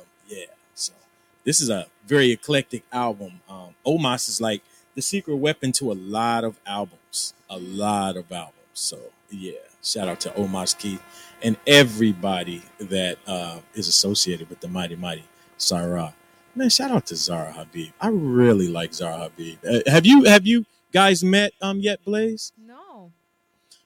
[1.43, 3.41] this is a very eclectic album.
[3.49, 4.61] Um, Om'Mas is like
[4.95, 8.55] the secret weapon to a lot of albums, a lot of albums.
[8.73, 11.01] So yeah, shout out to Om'Mas Keith
[11.41, 15.23] and everybody that uh, is associated with the mighty mighty
[15.57, 16.13] Sa-Ra.
[16.53, 17.91] Man, shout out to Zara Habib.
[18.01, 19.59] I really like Zara Habib.
[19.65, 22.51] Uh, have you have you guys met um yet, Blaze?
[22.57, 23.11] No.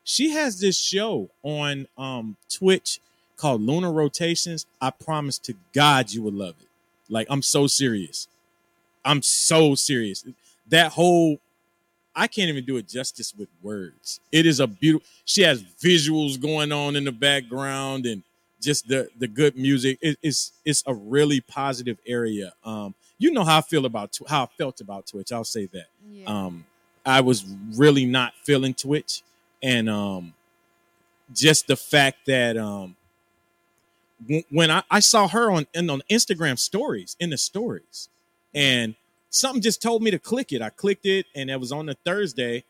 [0.04, 3.00] She has this show on um Twitch
[3.38, 4.66] called Lunar Rotations.
[4.82, 6.68] I promise to God you will love it.
[7.10, 8.28] Like I'm so serious.
[9.04, 10.26] I'm so serious.
[10.70, 11.40] That whole
[12.16, 14.20] I can't even do it justice with words.
[14.32, 15.06] It is a beautiful.
[15.26, 18.24] She has visuals going on in the background and
[18.62, 20.00] just the the good music.
[20.02, 22.54] It- it's it's a really positive area.
[22.64, 25.32] Um, you know how I feel about how I felt about Twitch.
[25.32, 26.26] I'll say that Yeah.
[26.28, 26.66] um
[27.08, 27.46] i was
[27.76, 29.22] really not feeling twitch
[29.62, 30.34] and um
[31.34, 32.96] just the fact that um
[34.50, 38.10] when I, I saw her on on instagram stories in the stories.
[38.54, 38.96] And
[39.30, 40.62] something just told me to click it.
[40.62, 42.64] I clicked it and it was on a thursday.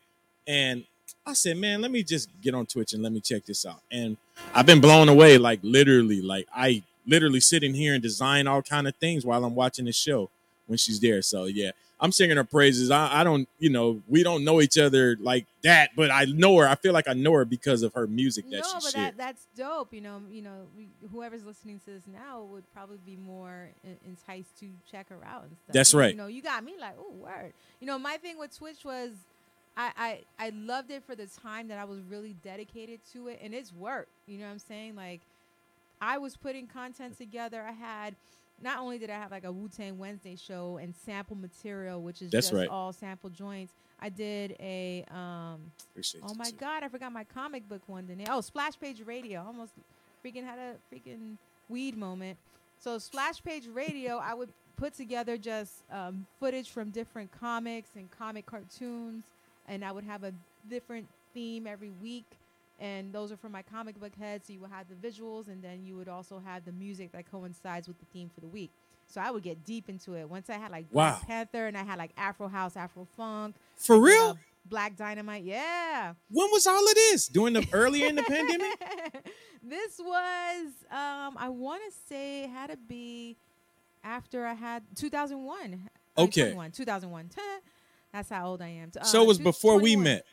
[0.48, 0.86] And
[1.26, 3.82] i said man let me just get on twitch and let me check this out.
[3.92, 4.18] And
[4.54, 8.62] i've been blown away like literally like i literally sit in here and design all
[8.62, 10.30] kind of things while i'm watching the show
[10.68, 11.22] when she's there.
[11.22, 12.92] So yeah I'm singing her praises.
[12.92, 16.58] I, I don't, you know, we don't know each other like that, but I know
[16.58, 16.68] her.
[16.68, 19.18] I feel like I know her because of her music that no, she but that,
[19.18, 19.94] that's dope.
[19.94, 23.70] You know, you know, we, whoever's listening to this now would probably be more
[24.06, 25.74] enticed to check her out and stuff.
[25.74, 26.12] That's You- right.
[26.12, 27.54] You know, you got me like, oh, word.
[27.80, 29.12] You know, my thing with Twitch was,
[29.78, 33.40] I, I I loved it for the time that I was really dedicated to it,
[33.42, 34.08] and it's work.
[34.28, 34.96] You know what I'm saying?
[34.96, 35.22] Like,
[36.02, 37.62] I was putting content together.
[37.62, 38.16] I had.
[38.62, 42.22] Not only did I have like a Wu Tang Wednesday show and sample material, which
[42.22, 42.70] is That's just right.
[42.70, 43.74] all sample joints.
[44.00, 46.56] I did a um, Appreciate Oh my too.
[46.58, 48.26] god, I forgot my comic book one today.
[48.30, 49.44] Oh, Splash Page Radio.
[49.46, 49.74] Almost
[50.26, 51.38] freaking had a freaking
[51.70, 52.38] weed moment.
[52.80, 58.10] So Splash Page Radio, I would put together just um, footage from different comics and
[58.12, 59.24] comic cartoons,
[59.68, 60.34] and I would have a
[60.70, 62.26] different theme every week.
[62.80, 64.46] And those are for my comic book head.
[64.46, 67.30] So you would have the visuals, and then you would also have the music that
[67.32, 68.72] coincides with the theme for the week.
[69.08, 70.28] So I would get deep into it.
[70.30, 73.96] Once I had like Black Panther, and I had like Afro House, Afro Funk, For
[73.96, 74.24] did, real?
[74.30, 74.34] uh,
[74.66, 76.14] Black Dynamite, yeah.
[76.32, 77.28] When was all of this?
[77.28, 78.74] During the earlier in the pandemic?
[79.64, 83.38] this was um I want to say had to be
[84.04, 85.74] after I had 2001.
[86.18, 86.42] Uh, Okay.
[86.54, 87.30] 21, 2001.
[88.14, 88.92] That's how old I am.
[89.00, 90.24] Uh, so it was before we met.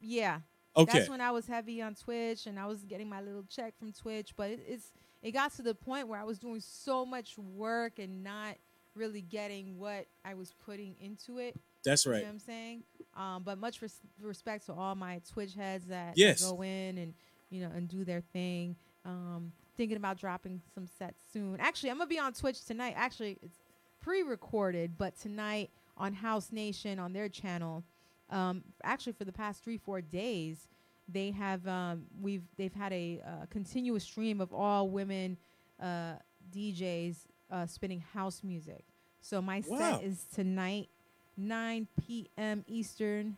[0.00, 0.40] Yeah.
[0.76, 0.98] Okay.
[0.98, 3.92] That's when I was heavy on Twitch and I was getting my little check from
[3.92, 4.92] Twitch, but it, it's
[5.22, 8.56] it got to the point where I was doing so much work and not
[8.94, 11.58] really getting what I was putting into it.
[11.84, 12.16] That's right.
[12.16, 12.82] You know what I'm saying?
[13.16, 16.42] Um, but much res- respect to all my Twitch heads that Yes.
[16.42, 17.14] go in and
[17.50, 18.76] you know and do their thing.
[19.04, 21.58] Um, thinking about dropping some sets soon.
[21.60, 22.94] Actually, I'm gonna be on Twitch tonight.
[22.96, 23.58] Actually, it's
[24.00, 27.84] pre-recorded, but tonight on House Nation on their channel.
[28.32, 30.66] Um, actually, for the past three four days,
[31.08, 35.36] they have um, we've they've had a uh, continuous stream of all women
[35.80, 36.14] uh,
[36.52, 37.16] DJs
[37.50, 38.84] uh, spinning house music.
[39.20, 39.78] So my Wow.
[39.78, 40.88] set is tonight,
[41.36, 42.64] 9 p.m.
[42.66, 43.36] Eastern,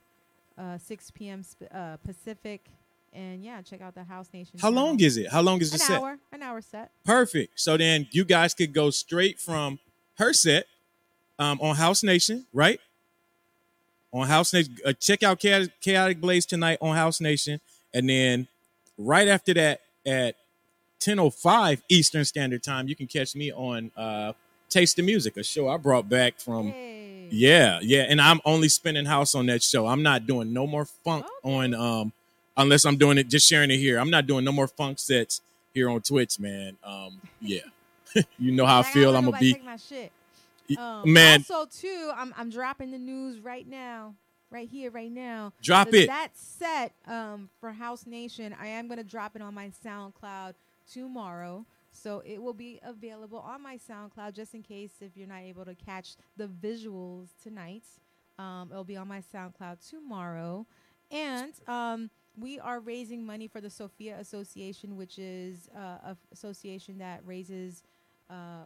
[0.57, 1.43] uh, 6 p.m.
[1.45, 2.71] Sp- uh, Pacific,
[3.13, 4.59] and yeah, check out the House Nation.
[4.61, 5.31] How long is it?
[5.31, 5.91] How long is the set?
[5.91, 6.19] an hour?
[6.33, 6.93] An hour set.
[7.05, 7.61] Perfect.
[7.61, 9.79] So then you guys could go straight from
[10.19, 10.67] her set
[11.39, 12.81] um, on House Nation, right?
[14.15, 14.77] On House Nation.
[14.87, 17.61] Uh, check out Kaotic, Chaotic Blaze tonight on House Nation.
[17.93, 18.49] And then
[18.97, 20.37] right after that at
[21.01, 24.33] 10.05 Eastern Standard Time, you can catch me on uh,
[24.71, 27.29] Taste the Music, a show I brought back from Hey.
[27.31, 29.87] yeah, yeah, and I'm only spinning house on that show.
[29.87, 31.55] I'm not doing no more funk Okay.
[31.57, 32.12] on um
[32.57, 33.99] unless I'm doing it just sharing it here.
[33.99, 35.41] I'm not doing no more funk sets
[35.75, 36.77] here on Twitch, man.
[36.85, 37.61] Um yeah.
[38.39, 39.17] you know how I Like, feel.
[39.17, 39.61] I'm gonna be
[40.69, 40.79] nobody take my shit.
[40.79, 44.15] Y- Um, man, Also, too, I'm I'm dropping the news right now,
[44.51, 45.53] right here, right now.
[45.62, 46.07] drop it.
[46.07, 50.55] That set um, for House Nation, I am gonna drop it on my SoundCloud
[50.91, 51.67] tomorrow.
[51.97, 55.65] So it will be available on my SoundCloud just in case if you're not able
[55.65, 57.85] to catch the visuals tonight.
[58.37, 60.67] Um, it'll be on my SoundCloud tomorrow.
[61.12, 65.79] And um, we are raising money for the Sophia Association, which is uh,
[66.12, 67.85] a association that raises
[68.29, 68.65] uh,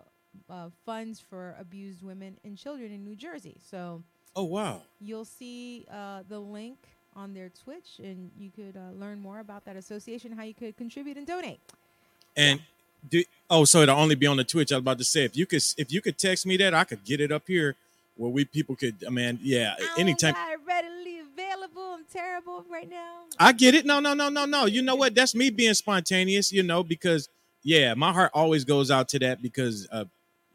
[0.50, 3.56] uh, funds for abused women and children in New Jersey.
[3.70, 4.02] So
[4.36, 4.82] oh wow.
[5.00, 6.78] you'll see uh, the link
[7.16, 10.76] on their Twitch, and you could uh, learn more about that association, how you could
[10.76, 11.60] contribute and donate.
[12.36, 12.60] And
[13.10, 14.72] do oh, so it'll only be on the Twitch.
[14.72, 16.84] I was about to say if you could if you could text me that, I
[16.84, 17.76] could get it up here
[18.16, 18.96] where we people could.
[19.06, 20.34] I mean, yeah, I anytime.
[20.66, 21.94] readily available.
[21.94, 23.22] I'm terrible right now.
[23.38, 23.86] I get it.
[23.86, 24.66] No, no, no, no, no.
[24.66, 25.14] You know what?
[25.14, 26.52] That's me being spontaneous.
[26.52, 27.28] You know because
[27.62, 30.04] yeah, my heart always goes out to that because uh,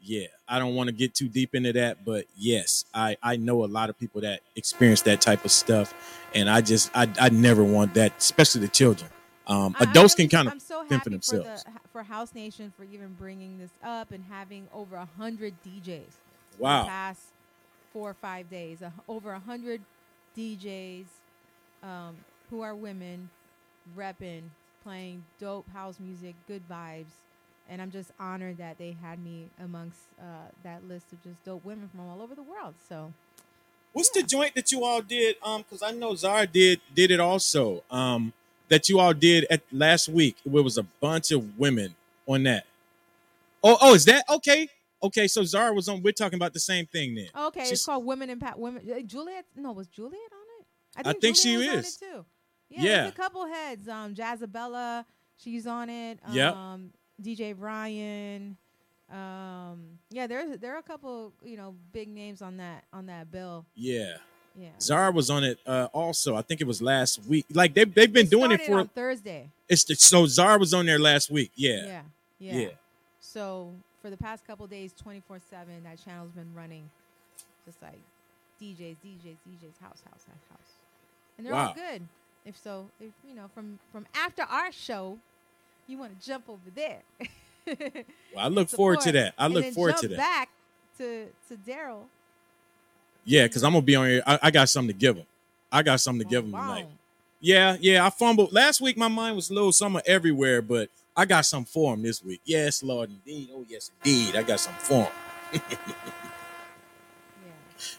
[0.04, 3.64] yeah, I don't want to get too deep into that, but yes, I I know
[3.64, 5.94] a lot of people that experience that type of stuff,
[6.34, 9.10] and I just I I never want that, especially the children.
[9.46, 11.64] Um, I- adults can kind of I'm so for happy for, themselves.
[11.64, 16.02] the, for House Nation for even bringing this up and having over a hundred DJs.
[16.56, 16.84] the Wow.
[16.84, 17.20] past
[17.92, 19.80] four or five days, uh, over a hundred
[20.36, 21.04] DJs
[21.82, 22.16] um,
[22.50, 23.28] who are women,
[23.96, 24.42] repping,
[24.82, 27.06] playing dope house music, good vibes,
[27.68, 31.64] and I'm just honored that they had me amongst uh, that list of just dope
[31.64, 32.74] women from all over the world.
[32.88, 33.12] So
[33.92, 35.36] What's the joint that you all did?
[35.42, 37.82] Um, because I know Zara did did it also.
[37.90, 38.32] Um,
[38.68, 40.36] that you all did at last week.
[40.44, 41.94] It was a bunch of women
[42.26, 42.64] on that.
[43.62, 44.68] Oh, oh, is that okay?
[45.02, 46.02] Okay, so Zara was on.
[46.02, 47.28] We're talking about the same thing then.
[47.36, 48.82] okay, She's- it's called Women Impact Women.
[48.90, 51.06] uh, Juliet, no, was Juliet on it?
[51.06, 51.94] I think she Juliet was on is.
[51.96, 52.24] it too.
[52.70, 53.06] Yeah, Yeah.
[53.08, 53.86] a couple heads.
[53.88, 55.04] Um, Jazabella,
[55.36, 56.18] she's on it.
[56.24, 56.54] Um, Yep.
[57.22, 58.56] DJ Brian.
[59.10, 63.30] Um, yeah, there's there are a couple, you know, big names on that on that
[63.30, 63.64] bill.
[63.74, 64.16] Yeah,
[64.56, 64.70] Yeah.
[64.80, 66.34] Zara was on it uh, also.
[66.36, 67.46] I think it was last week.
[67.52, 68.84] Like they they've been doing it for.
[68.84, 69.50] Thursday.
[69.68, 71.52] It's the, so Zara was on there last week.
[71.54, 72.02] Yeah, Yeah.
[72.38, 72.56] Yeah.
[72.56, 72.68] yeah.
[73.20, 76.88] So for the past couple days, twenty four seven, that channel's been running,
[77.66, 78.00] just like
[78.60, 80.72] DJs, DJs, DJs, house, house, house, house,
[81.36, 82.02] and they're all good.
[82.46, 85.18] If so, if you know from from after our show,
[85.86, 87.02] you want to jump over there.
[87.66, 89.34] Well, I look forward to that.
[89.38, 90.16] I look forward to that.
[90.18, 90.48] Back
[90.98, 92.04] to to Daryle.
[93.24, 94.22] Yeah, because I'm gonna be on here.
[94.26, 95.26] I, I got something to give him.
[95.72, 96.86] I got something to give him tonight.
[97.40, 98.06] Yeah, yeah.
[98.06, 98.96] I fumbled last week.
[98.96, 102.40] My mind was a little summer everywhere, but I got some for him this week.
[102.44, 103.50] Yes, Lord, indeed.
[103.52, 104.36] Oh, yes, indeed.
[104.36, 105.12] I got some for him.
[105.52, 105.78] Yeah.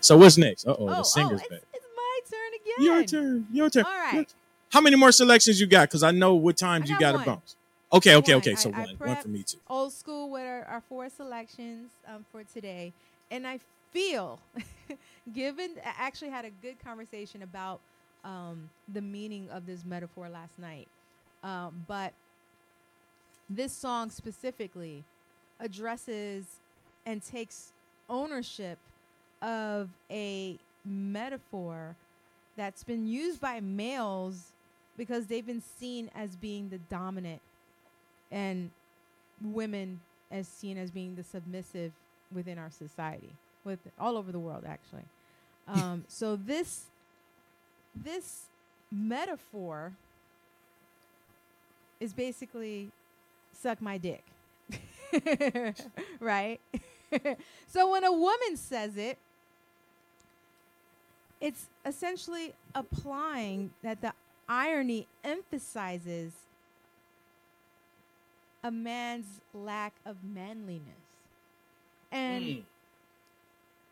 [0.01, 0.67] So what's next?
[0.67, 1.61] Uh oh, Oh, the singer's oh, back.
[1.61, 2.85] it's, it's my turn again.
[2.85, 3.47] Your turn.
[3.51, 3.85] Your turn.
[3.85, 4.25] All Your
[4.71, 5.89] How many more selections you got?
[5.89, 7.55] Because I know what times you got got to bounce.
[7.95, 8.41] Okay, okay, One.
[8.41, 8.55] okay.
[8.55, 9.57] So I one, one for me too.
[9.69, 12.91] old school with our, our four selections um, for today.
[13.31, 13.59] And I
[13.91, 14.39] feel,
[15.33, 17.79] given, I actually had a good conversation about
[18.25, 20.87] um, the meaning of this metaphor last night.
[21.43, 22.11] Um, but
[23.49, 25.03] this song specifically
[25.61, 26.45] addresses
[27.05, 27.71] and takes
[28.09, 28.77] ownership
[29.41, 31.95] of a metaphor
[32.57, 34.51] that's been used by males
[34.97, 37.41] because they've been seen as being the dominant
[38.31, 38.69] and
[39.43, 39.99] women
[40.31, 41.91] as seen as being the submissive
[42.33, 43.29] within our society
[43.63, 45.03] with all over the world actually.
[45.67, 46.83] Um, so this
[47.95, 48.43] this
[48.91, 49.93] metaphor
[51.99, 52.91] is basically
[53.51, 54.23] suck my dick
[56.19, 56.59] right?
[57.67, 59.17] So when a woman says it
[61.41, 64.13] it's essentially applying that the
[64.49, 66.33] irony emphasizes
[68.65, 70.81] a man's lack of manliness
[72.11, 72.59] and hmm.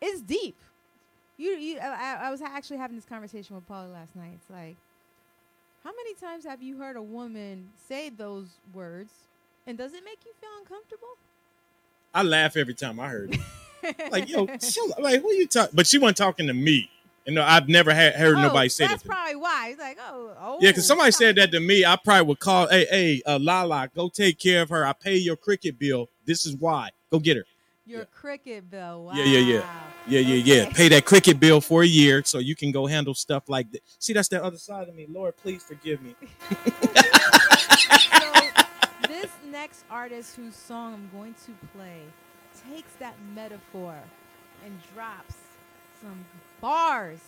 [0.01, 0.55] it's deep
[1.37, 4.49] you, you I, I- I was actually having this conversation with paula last night it's
[4.49, 4.75] like
[5.83, 9.11] how many times have you heard a woman say those words
[9.67, 11.17] and does it make you feel uncomfortable
[12.13, 13.39] I laugh every time I heard it.
[14.11, 14.93] Like, yo, chill.
[14.97, 15.71] Like, who you talking?
[15.75, 16.89] But she wasn't talking to me.
[17.25, 18.91] You know, I've never had, heard Oh, nobody say that.
[18.91, 19.13] that's to me.
[19.15, 22.27] probably why it's like oh, oh Yeah, because somebody said that to me, I probably
[22.27, 24.85] would call, hey, hey, uh, Lala, go take care of her.
[24.85, 26.09] I pay your cricket bill.
[26.25, 26.89] This is why.
[27.11, 27.45] Go get her.
[27.85, 28.05] Your Yeah.
[28.13, 29.05] cricket bill.
[29.05, 29.13] Wow.
[29.13, 29.65] Yeah, yeah, yeah.
[30.05, 30.69] Yeah, yeah, yeah.
[30.73, 33.81] Pay that cricket bill for a year so you can go handle stuff like that.
[33.99, 35.07] See, that's the other side of me.
[35.09, 36.13] Lord, please forgive me.
[38.19, 38.33] so
[39.07, 42.01] this next artist whose song I'm going to play
[42.69, 43.95] takes that metaphor
[44.65, 45.35] and drops
[46.01, 46.25] some
[46.63, 47.19] bars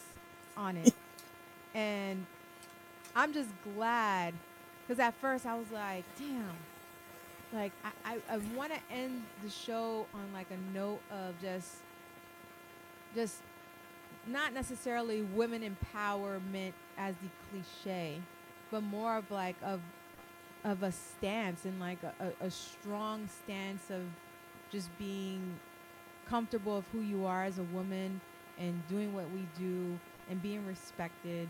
[0.56, 0.94] on it.
[1.76, 2.26] and
[3.14, 4.34] I'm just glad
[4.82, 6.56] because at first I was like, damn.
[7.54, 11.76] Like I, I, I want to end the show on like a note of just
[13.14, 13.36] just
[14.26, 18.20] not necessarily women empowerment as the cliche,
[18.72, 19.82] but more of like of
[20.64, 24.02] of a stance and like a, a, a strong stance of
[24.72, 25.60] just being
[26.28, 28.20] comfortable of who you are as a woman
[28.60, 30.00] and doing what we do
[30.30, 31.48] and being respected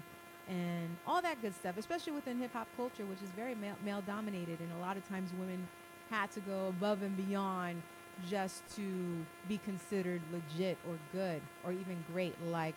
[0.47, 4.60] and all that good stuff, especially within hip hop culture, which is very male, dominated.
[4.60, 5.68] And a lot of times women
[6.12, 7.82] had to go above and beyond
[8.30, 12.76] just to be considered legit or good or even great, like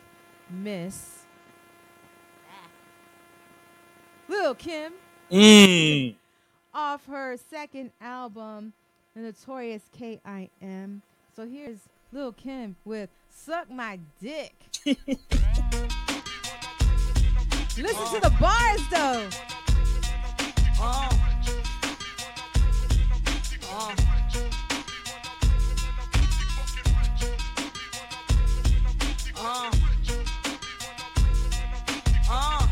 [0.50, 1.24] Miss
[4.28, 4.92] Lil Kim
[5.30, 6.14] Mm.
[6.72, 8.72] off her second album,
[9.14, 11.02] The Notorious K.I.M.
[11.36, 11.80] So here's
[12.12, 14.54] Lil Kim with Suck my dick.
[17.76, 19.28] Listen uh, to the bars though.
[20.80, 21.08] Uh,
[23.70, 23.94] uh.
[29.40, 29.70] Uh,
[32.30, 32.66] uh,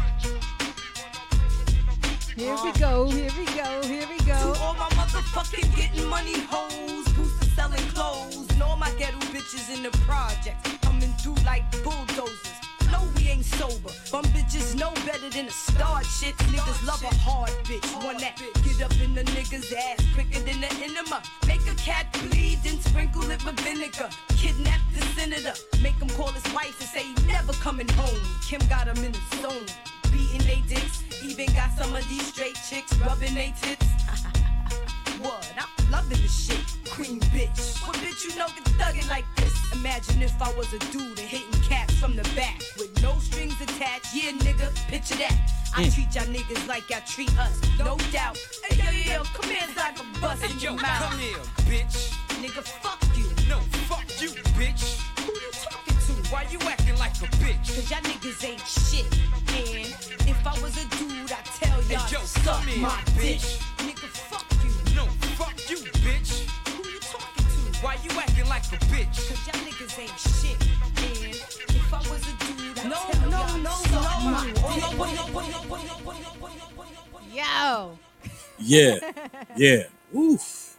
[2.36, 4.52] here we go, here we go, here we go.
[4.52, 9.82] To all my motherfucking getting money hoes, boosters selling clothes all my ghetto bitches in
[9.82, 12.56] the projects coming through like bulldozers.
[12.92, 13.90] No, we ain't sober.
[14.12, 16.36] Bum bitches know better than a star shit.
[16.52, 17.86] Niggas love a hard bitch.
[18.04, 21.22] One that get up in the nigga's ass quicker than the enema.
[21.46, 24.08] Make a cat bleed, then sprinkle it with vinegar.
[24.36, 25.54] Kidnap the senator.
[25.82, 28.20] Make him call his wife and say he never coming home.
[28.46, 29.66] Kim got him in the zone.
[30.12, 31.02] Beating they dicks.
[31.24, 33.86] Even got some of these straight chicks rubbing they tits.
[35.18, 35.50] What?
[35.56, 36.64] I'm loving this shit.
[36.90, 37.80] Queen bitch.
[37.86, 39.54] What bitch you know can thug like this?
[39.72, 43.60] Imagine if I was a dude and hitting cats from the back with no strings
[43.60, 44.14] attached.
[44.14, 45.36] Yeah, nigga, picture that.
[45.76, 45.90] I hmm.
[45.90, 47.60] treat y'all niggas like y'all treat us.
[47.78, 48.38] No doubt.
[48.64, 51.10] Hey, yo, yo, yo, come here I can bust in your mouth.
[51.10, 51.36] Come here,
[51.68, 52.14] bitch.
[52.40, 53.26] Nigga, fuck you.
[53.48, 55.00] No, fuck you, bitch.
[55.20, 56.30] Who you talking to?
[56.32, 57.66] Why you acting like a bitch?
[57.74, 59.06] Cause y'all niggas ain't shit.
[59.56, 63.38] And if I was a dude, I'd tell y'all Hey, yo, to suck my dick.
[63.38, 63.58] bitch.
[63.86, 64.45] Nigga, fuck
[67.82, 69.16] Why you acting like a bitch?
[69.28, 70.68] Cause y'all niggas ain't shit.
[71.68, 74.10] And if I was a dude, I'd No, tell no, y'all no, no.
[74.24, 74.78] my Oh, dick.
[74.80, 75.24] no, no.
[77.32, 77.98] Yo.
[78.58, 78.98] Yeah,
[79.56, 79.84] yeah.
[80.16, 80.76] Oof.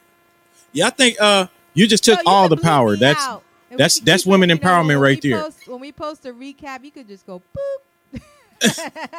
[0.74, 2.96] Yeah, I think uh you just took Yo, you all the power.
[2.98, 5.44] That's out, and that's that's keep it, women you know, empowerment right we there.
[5.44, 7.84] Post, when we post a recap, you could just go boop.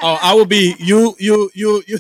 [0.03, 1.99] Oh, I will be you, you, you, you.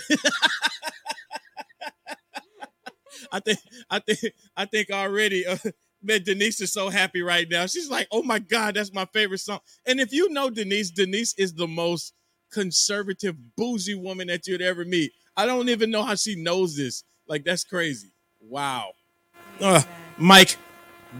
[3.32, 3.60] I think,
[3.90, 5.46] I think, I think already.
[5.46, 5.56] Uh,
[6.02, 7.64] man, Denise is so happy right now.
[7.66, 11.34] She's like, "Oh my god, that's my favorite song." And if you know Denise, Denise
[11.38, 12.12] is the most
[12.52, 15.12] conservative, bougie woman that you'd ever meet.
[15.36, 17.04] I don't even know how she knows this.
[17.28, 18.12] Like, that's crazy.
[18.40, 18.92] Wow,
[19.60, 19.82] uh,
[20.18, 20.56] Mike,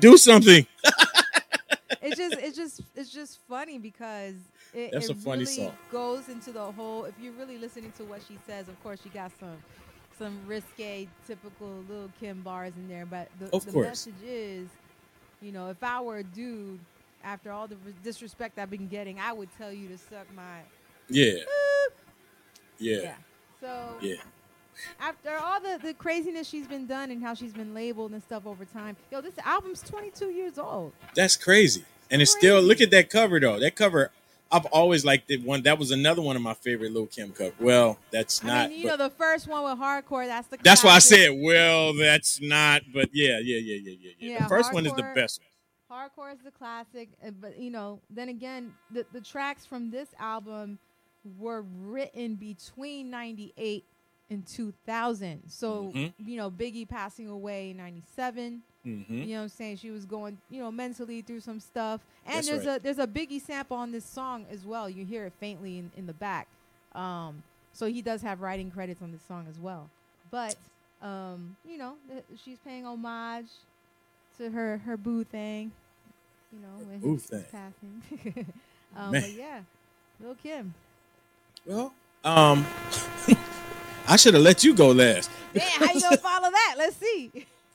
[0.00, 0.66] do something.
[2.02, 4.34] it's just it's just it's just funny because
[4.74, 5.72] it, That's it a funny really song.
[5.90, 9.08] goes into the whole if you're really listening to what she says of course she
[9.08, 9.56] got some
[10.18, 13.86] some risque typical little kim bars in there but the, Of the course.
[13.86, 14.68] message is
[15.40, 16.80] you know if i were a dude
[17.24, 20.58] after all the disrespect i've been getting i would tell you to suck my
[21.08, 21.92] Yeah, boop.
[22.78, 23.14] yeah,
[23.60, 24.14] so yeah.
[25.00, 28.46] after all the, the craziness she's been done and how she's been labeled and stuff
[28.46, 31.84] over time yo this album's 22 years old That's crazy.
[32.10, 33.60] And it's still look at that cover though.
[33.60, 34.10] That cover
[34.50, 35.62] I've always liked it one.
[35.62, 37.52] That was another one of my favorite Lil Kim cover.
[37.60, 38.70] Well, that's I not.
[38.70, 41.30] mean, you but- know, the first one with hardcore, that's the that's why I said,
[41.38, 42.82] well, that's not.
[42.92, 44.42] But yeah, yeah, yeah, yeah, yeah, yeah.
[44.44, 45.40] The first one is the hardcore- best
[45.90, 50.08] Hardcore is the classic, uh, but you know, then again, the the tracks from this
[50.18, 50.78] album
[51.38, 53.84] were written between '98
[54.30, 55.42] and 2000.
[55.48, 56.12] So Mhm.
[56.18, 58.62] you know, Biggie passing away in '97.
[58.84, 59.04] one.
[59.06, 59.76] hmm You know what I'm saying?
[59.76, 62.00] She was going, you know, mentally through some stuff.
[62.26, 62.80] And That's there's right.
[62.80, 64.88] a there's a Biggie sample on this song as well.
[64.88, 66.46] You hear it faintly in, in the back.
[66.94, 69.88] Um, so he does have writing credits on this song as well.
[70.30, 70.56] But
[71.02, 73.50] um, you know, th- she's paying homage
[74.38, 75.72] to her her boo thing.
[76.52, 77.44] You know, when boo thing.
[77.52, 78.02] passing.
[78.96, 79.60] um, but yeah,
[80.20, 80.72] Lil Kim.
[81.66, 81.92] Well,
[82.24, 82.64] um,
[84.08, 85.30] I should have let you go last.
[85.54, 86.74] Man, how you gonna follow that?
[86.78, 87.30] Let's see.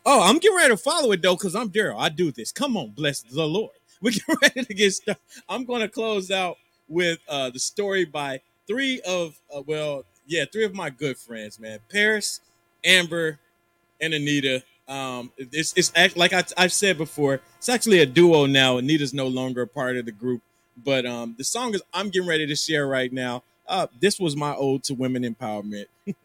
[0.05, 1.99] Oh, I'm getting ready to follow it though, because I'm Daryle.
[1.99, 2.51] I do this.
[2.51, 3.71] Come on, bless the Lord.
[4.01, 5.21] We're getting ready to get started.
[5.47, 6.57] I'm to close out
[6.89, 11.59] with uh, the story by three of, uh, well, yeah, three of my good friends,
[11.59, 11.79] man.
[11.89, 12.41] Paris,
[12.83, 13.39] Amber,
[14.01, 14.63] and Anita.
[14.87, 17.39] Um, it's it's act like I, I've said before.
[17.57, 18.77] It's actually a duo now.
[18.77, 20.41] Anita's no longer a part of the group,
[20.83, 23.43] but um, the song is I'm getting ready to share right now.
[23.67, 25.85] Uh, this was my ode to women empowerment.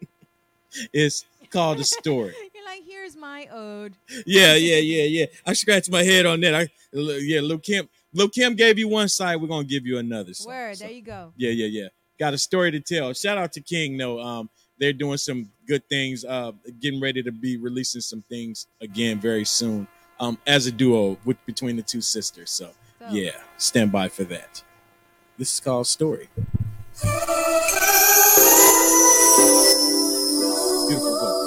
[0.93, 3.93] it's called a story You're like, here's my ode.
[4.25, 5.25] yeah, yeah, yeah, yeah.
[5.45, 6.53] I scratched my head on that.
[6.53, 7.89] I yeah, Lil Kim.
[8.13, 9.37] Lil Kim gave you one side.
[9.41, 10.33] We're gonna give you another.
[10.33, 10.47] Side.
[10.47, 11.33] Word, So, there you go.
[11.37, 11.87] yeah, yeah, yeah.
[12.19, 13.13] Got a story to tell.
[13.13, 13.97] Shout out to King.
[13.97, 14.19] though.
[14.19, 16.23] um, they're doing some good things.
[16.23, 19.87] Uh, getting ready to be releasing some things again very soon.
[20.21, 22.51] Um, as a duo with between the two sisters.
[22.51, 24.61] So So, yeah, stand by for that.
[25.37, 26.29] This is called Story.
[27.01, 27.19] Beautiful
[30.89, 31.38] vocals.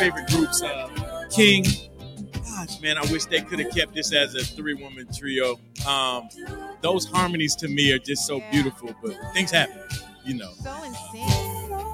[0.00, 1.64] Favorite groups, uh, King.
[2.32, 5.60] Gosh, man, I wish they could have kept this as a three-woman trio.
[5.86, 6.28] Um,
[6.80, 8.50] those harmonies to me are just so Yeah.
[8.50, 9.82] beautiful, but things happen,
[10.24, 10.52] you know.
[10.62, 10.70] So.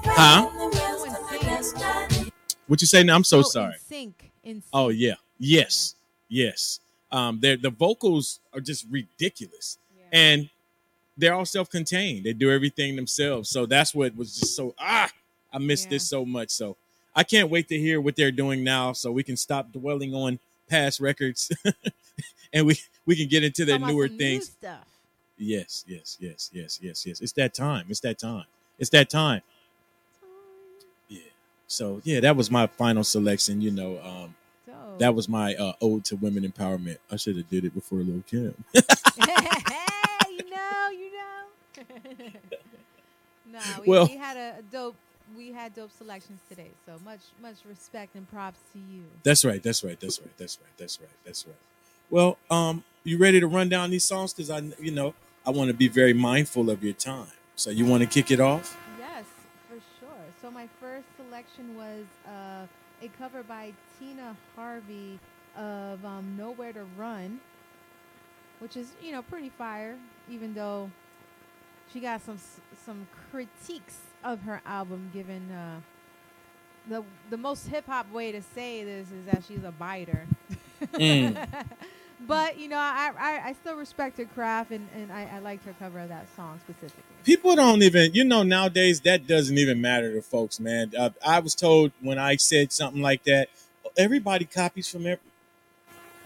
[0.05, 0.49] Huh?
[1.61, 2.29] So.
[2.67, 3.15] What you say now?
[3.15, 3.73] I'm so Oh, sorry.
[3.73, 4.31] In sync.
[4.43, 4.65] In sync.
[4.73, 5.95] Oh yeah, yes,
[6.29, 6.79] yes.
[7.11, 10.03] Um, they're, the vocals are just ridiculous, Yeah.
[10.11, 10.49] and
[11.17, 12.25] they're all self-contained.
[12.25, 13.49] They do everything themselves.
[13.49, 15.09] So that's what was just so ah,
[15.51, 15.89] I miss Yeah.
[15.91, 16.49] this so much.
[16.49, 16.75] So
[17.17, 20.37] I can't wait to hear what they're doing now, so we can stop dwelling on
[20.69, 21.51] past records,
[22.53, 24.51] and we we can get into their newer new things.
[24.51, 24.85] stuff.
[25.35, 27.19] Yes, yes, yes, yes, yes, yes.
[27.19, 27.87] It's that time.
[27.89, 28.45] It's that time.
[28.77, 29.41] It's that time.
[31.09, 31.19] Yeah.
[31.67, 33.61] So yeah, that was my final selection.
[33.61, 34.35] You know, um,
[34.67, 34.99] Dope.
[34.99, 36.97] that was my uh, ode to women empowerment.
[37.11, 38.53] I should have did it before Lil Kim.
[38.73, 38.81] hey,
[40.29, 41.83] you know, you know.
[43.53, 44.95] no, we, Well- we had a, a dope.
[45.35, 49.03] We had dope selections today, so much much respect and props to you.
[49.23, 49.61] That's right.
[49.61, 49.99] That's right.
[49.99, 50.37] That's right.
[50.37, 50.77] That's right.
[50.77, 51.09] That's right.
[51.25, 51.55] That's right.
[52.09, 54.33] Well, um, you ready to run down these songs?
[54.33, 55.13] Because I, you know,
[55.45, 57.27] I want to be very mindful of your time.
[57.55, 58.77] So you want to kick it off?
[58.99, 59.25] Yes,
[59.67, 60.09] for sure.
[60.41, 62.65] So my first selection was uh,
[63.01, 65.19] a cover by Tina Harvey
[65.57, 67.39] of um, "Nowhere to Run,"
[68.59, 69.97] which is you know pretty fire,
[70.29, 70.89] even though
[71.91, 72.39] she got some
[72.85, 75.09] some critiques of her album.
[75.13, 75.79] Given uh,
[76.89, 80.25] the the most hip hop way to say this is that she's a biter.
[80.93, 81.47] Mm.
[82.27, 85.65] but you know, I, I I still respect her craft, and and I, I liked
[85.65, 87.03] her cover of that song specifically.
[87.23, 90.93] People don't even, you know, nowadays that doesn't even matter to folks, man.
[90.97, 93.49] Uh, I was told when I said something like that,
[93.97, 95.19] everybody copies from every.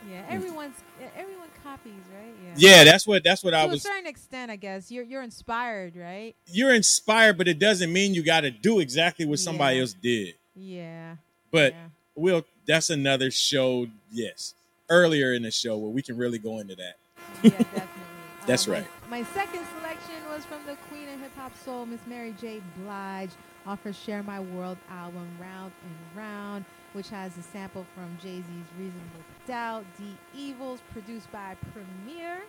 [0.09, 0.75] Yeah, everyone's
[1.17, 1.40] everyone
[1.71, 2.33] copies, right?
[2.43, 2.53] Yeah.
[2.77, 3.83] Yeah, that's what that's what To I was.
[3.83, 6.35] To a certain extent, I guess you're you're inspired, right?
[6.47, 9.81] You're inspired, but it doesn't mean you got to do exactly what somebody Yeah.
[9.81, 10.35] else did.
[10.55, 11.15] Yeah.
[11.51, 11.85] But yeah.
[12.15, 13.87] we'll that's another show.
[14.11, 14.53] Yes,
[14.89, 16.95] earlier in the show where we can really go into that.
[17.43, 17.87] yeah, definitely.
[18.47, 18.87] That's um, my- right.
[19.09, 22.59] My, second selection was from the Queen of Hip Hop Soul, Miss Mary J.
[22.77, 23.29] Blige,
[23.67, 28.37] off her "Share My World" album, "Round and Round," which has a sample from Jay
[28.37, 32.41] Z's "Reasonable Doubt." D Evils, produced by Premier.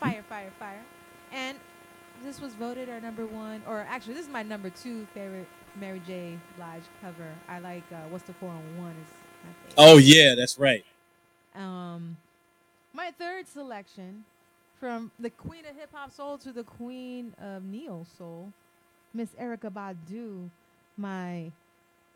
[0.00, 0.82] Fire, fire, fire.
[1.32, 1.58] And
[2.24, 5.48] this was voted our number one, or actually, this is my number two favorite
[5.80, 6.38] Mary J.
[6.56, 7.32] Blige cover.
[7.48, 9.12] I like uh, "What's the Four on One" is
[9.44, 9.74] my favorite.
[9.76, 10.84] Oh yeah, that's right.
[11.54, 12.16] Um,
[12.92, 14.24] my third selection
[14.78, 18.52] from the queen of hip hop soul to the queen of neo soul,
[19.12, 20.50] Miss Erykah Badu,
[20.96, 21.50] my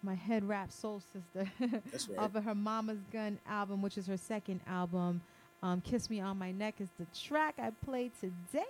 [0.03, 2.18] my head rap soul sister, right.
[2.18, 5.20] off of her Mama's Gun album, which is her second album.
[5.62, 8.64] Um, Kiss Me on My Neck is the track I played today.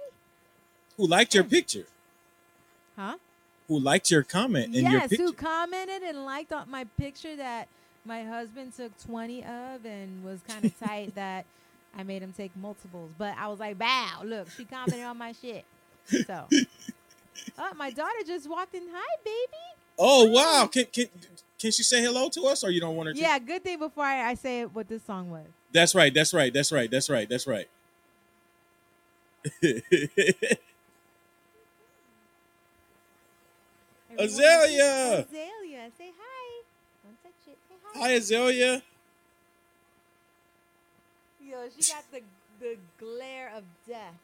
[0.97, 1.87] Who liked your picture?
[2.97, 3.17] Huh?
[3.69, 5.25] Who liked your comment in your yes, picture?
[5.25, 7.69] who commented and liked on my picture that
[8.05, 11.45] my husband took 20 of and was kind of tight that
[11.97, 13.11] I made him take multiples.
[13.19, 15.65] But I was like, bow, look, she commented on my shit.
[16.27, 16.47] So,
[17.59, 18.83] oh, my daughter just walked in.
[18.91, 19.78] Hi, baby.
[19.99, 20.69] Oh wow!
[20.71, 21.07] Can can
[21.59, 23.21] can she say hello to us, or you don't want her to?
[23.21, 25.47] Yeah, good thing before I, I say what this song was.
[25.73, 26.15] That's right.
[26.15, 26.53] That's right.
[26.53, 26.91] That's right.
[26.91, 27.29] That's right.
[27.29, 27.69] That's right.
[34.19, 35.21] Azalea!
[35.21, 36.63] Azalea, say hi.
[37.05, 37.59] Don't touch it.
[37.69, 37.99] Say hi.
[38.01, 38.83] Hi, Azalea.
[41.41, 42.21] Yo, she got the
[42.61, 44.15] the glare of death.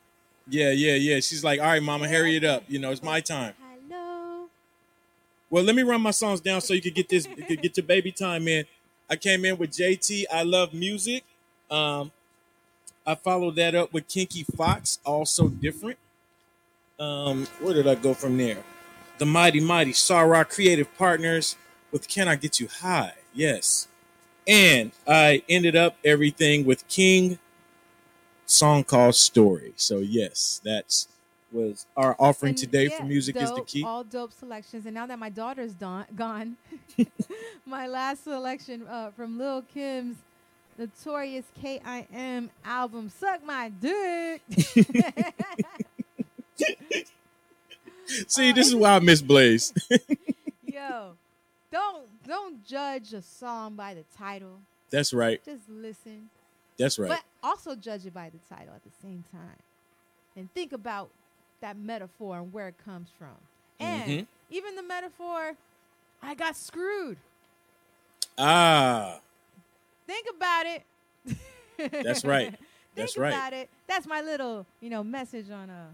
[0.49, 1.17] Yeah, yeah, yeah.
[1.17, 2.65] She's like, all right, mama, hurry it up.
[2.69, 3.55] You know, it's my time.
[5.55, 8.11] Well, let me run my songs down so you could get this, get your baby
[8.11, 8.65] time in.
[9.09, 10.25] I came in with JT.
[10.33, 11.23] I love music.
[11.71, 12.11] Um,
[13.07, 15.97] I followed that up with Kinky Fox, also different.
[16.99, 18.65] Um, where did I go from there?
[19.19, 21.55] The Mighty Mighty Sa-Ra Creative Partners
[21.93, 23.13] with Can I Get You High?
[23.33, 23.87] Yes.
[24.49, 27.39] And I ended up everything with King
[28.45, 29.73] song called Story.
[29.77, 31.07] So yes, that's
[31.55, 33.85] was our offering And today yeah, for music is the dope, key.
[33.85, 34.85] All dope selections.
[34.87, 36.57] And now that my daughter's done, gone,
[37.67, 40.17] my last selection uh, from Lil Kim's
[40.77, 42.51] Notorious K.I.M.
[42.65, 44.43] album, Suck My Dick.
[48.29, 49.73] See, this is why I miss Blaze.
[50.67, 51.13] Yo,
[51.71, 54.59] don't don't judge a song by the title.
[54.91, 55.43] that's right.
[55.45, 56.29] Just listen.
[56.79, 57.09] That's right.
[57.09, 59.59] But also judge it by the title at the same time.
[60.37, 61.11] And think about
[61.65, 63.35] that metaphor and where it comes from.
[63.81, 64.27] And Mhm.
[64.51, 65.57] even the metaphor,
[66.23, 67.17] I got screwed.
[68.37, 69.19] ah,
[70.07, 70.83] Think about it.
[72.05, 72.51] That's right.
[72.95, 73.31] Think That's right.
[73.31, 73.71] about it.
[73.89, 75.87] That's my little, you know, message on uh,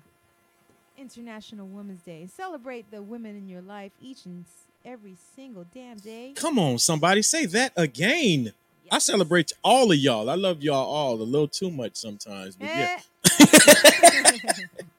[0.99, 2.27] International Women's Day.
[2.37, 4.45] Celebrate the women in your life each and
[4.85, 6.33] every single damn day.
[6.35, 8.53] come on, somebody say that again.
[8.91, 10.29] I celebrate all of y'all.
[10.29, 12.69] I love y'all all a little too much sometimes, but.
[12.69, 12.99] Eh.
[13.39, 13.47] Yeah,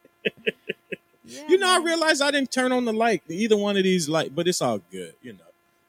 [1.48, 1.86] You know, I man.
[1.86, 4.80] realized I didn't turn on the light, either one of these light, but it's all
[4.92, 5.40] good, you know.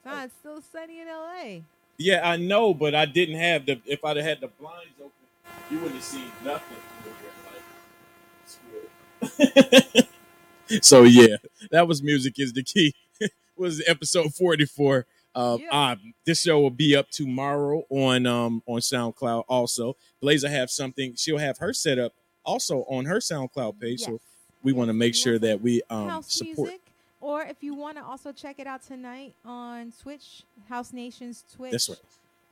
[0.04, 1.60] Nah, it's still sunny in LA.
[1.98, 3.80] Yeah, I know, but I didn't have the.
[3.86, 5.12] If I'd have had the blinds open,
[5.70, 6.78] you wouldn't have seen nothing.
[10.80, 11.36] So yeah,
[11.70, 12.94] that was music is the key.
[13.56, 15.06] was episode forty four.
[15.34, 15.90] Uh, Yeah.
[15.92, 19.44] um, this show will be up tomorrow on um on SoundCloud.
[19.48, 21.14] Also, Blazer have something.
[21.16, 22.14] She'll have her set up
[22.44, 24.00] also on her SoundCloud page.
[24.00, 24.20] So.
[24.62, 26.68] We want to make sure that we um house support.
[26.68, 26.80] music,
[27.20, 31.72] or if you want to also check it out tonight on Twitch, House Nation's Twitch.
[31.72, 31.98] That's right.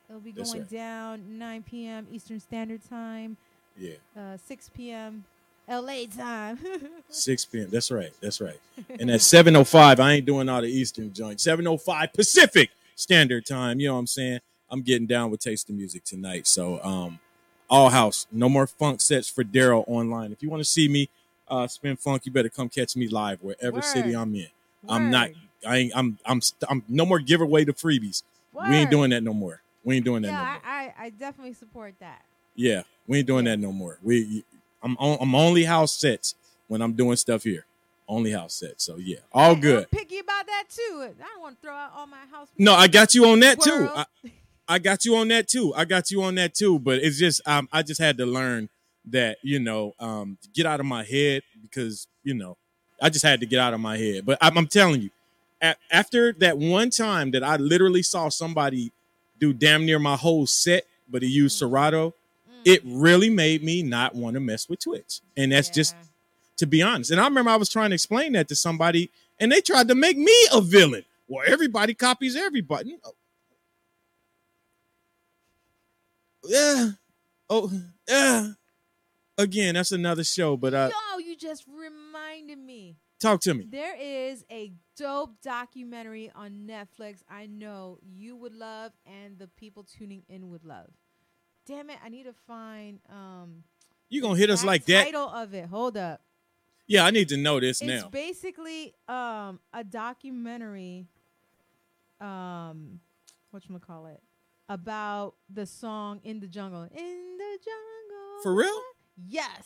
[0.09, 0.71] It'll be going right.
[0.71, 2.07] down 9 p.m.
[2.11, 3.37] Eastern Standard Time,
[3.79, 3.93] Yeah.
[4.17, 5.25] uh, 6 p.m.
[5.69, 6.59] LA time.
[7.09, 7.69] 6 p.m.
[7.71, 8.11] That's right.
[8.21, 8.59] That's right.
[8.99, 11.47] And at 7.05, I ain't doing all the Eastern joints.
[11.47, 13.79] 7.05 Pacific Standard Time.
[13.79, 14.41] You know what I'm saying?
[14.69, 16.49] I'm getting down with Taste of Music tonight.
[16.49, 17.21] So, um,
[17.69, 18.27] all house.
[18.33, 20.33] No more funk sets for Daryle online.
[20.33, 21.09] If you want to see me
[21.51, 24.47] uh, spin funk, you better come catch me live wherever city I'm in.
[24.89, 25.31] I'm not.
[25.67, 25.93] I ain't.
[25.95, 26.19] I'm.
[26.25, 26.41] I'm.
[26.41, 26.83] st- I'm.
[26.89, 28.23] No more giveaway to freebies.
[28.55, 29.61] We ain't doing that no more.
[29.85, 30.61] We ain't doing that no Yeah, more.
[30.65, 32.25] I, I, I definitely support that.
[32.55, 33.53] Yeah, we ain't doing Yeah.
[33.53, 33.99] that no more.
[34.03, 34.45] We,
[34.83, 36.35] I'm, on, I'm only house sets
[36.69, 37.65] when I'm doing stuff here.
[38.09, 38.85] Only house sets.
[38.85, 39.79] So yeah, all Hey, good.
[39.85, 41.03] I'm picky about that too.
[41.03, 42.49] I don't want to throw out all my house.
[42.59, 43.91] No, I got you on that too.
[43.95, 44.05] I,
[44.69, 45.73] I got you on that too.
[45.75, 46.79] I got you on that too.
[46.79, 48.69] But it's just, um, I just had to learn
[49.07, 52.57] that you know, um, get out of my head because you know,
[53.01, 54.27] I just had to get out of my head.
[54.27, 55.11] But I'm, I'm telling you,
[55.63, 58.93] a- after that one time that I literally saw somebody
[59.39, 62.15] do damn near my whole set, but he used Serato,
[62.51, 62.63] Mm.
[62.65, 65.21] it really made me not want to mess with Twitch.
[65.37, 65.95] And that's just
[66.59, 67.11] to be honest.
[67.11, 69.95] And I remember I was trying to explain that to somebody, and they tried to
[69.95, 71.05] make me a villain.
[71.29, 72.99] Well, everybody copies everybody.
[73.03, 73.13] No.
[76.45, 76.91] Yeah.
[77.49, 77.71] Oh,
[78.09, 78.49] yeah.
[79.43, 82.97] Again, that's another show, but uh, Yo, you just reminded me.
[83.20, 83.66] talk to me.
[83.70, 89.84] There is a dope documentary on Netflix I know you would love and the people
[89.84, 90.91] tuning in would love.
[91.66, 93.64] Damn it, I need to find um
[94.09, 95.05] You gonna hit us like that?
[95.05, 95.66] title of it.
[95.66, 96.20] Hold up.
[96.86, 97.95] Yeah, I need to know this It's now.
[97.95, 101.07] It's basically um a documentary
[102.20, 103.01] um
[103.51, 104.20] what you call it
[104.68, 106.82] about the song In the Jungle.
[106.82, 108.43] In the Jungle.
[108.43, 108.80] For real?
[109.29, 109.64] Yes.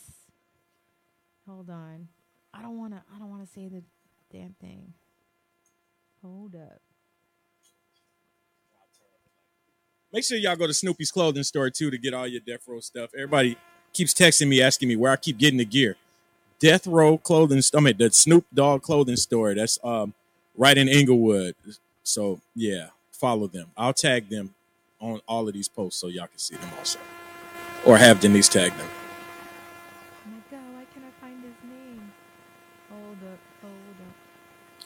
[1.47, 2.07] Hold on.
[2.53, 3.83] I don't want to I don't want to say the
[4.31, 4.93] damn thing.
[6.23, 6.81] Hold up.
[10.13, 12.79] Make sure y'all go to Snoopy's clothing store too to get all your Death Row
[12.79, 13.11] stuff.
[13.15, 13.57] Everybody
[13.93, 15.97] keeps texting me asking me where I keep getting the gear.
[16.59, 17.61] Death Row clothing.
[17.61, 19.53] St- I mean the Snoop Dogg clothing store.
[19.55, 20.13] That's um
[20.57, 21.55] right in Inglewood.
[22.03, 23.67] So yeah, follow them.
[23.77, 24.53] I'll tag them
[25.01, 26.99] on all of these posts so y'all can see them also,
[27.85, 28.87] or have Denise tag them.
[30.11, 32.11] Oh my god, why can't I find his name?
[32.89, 33.39] Hold up,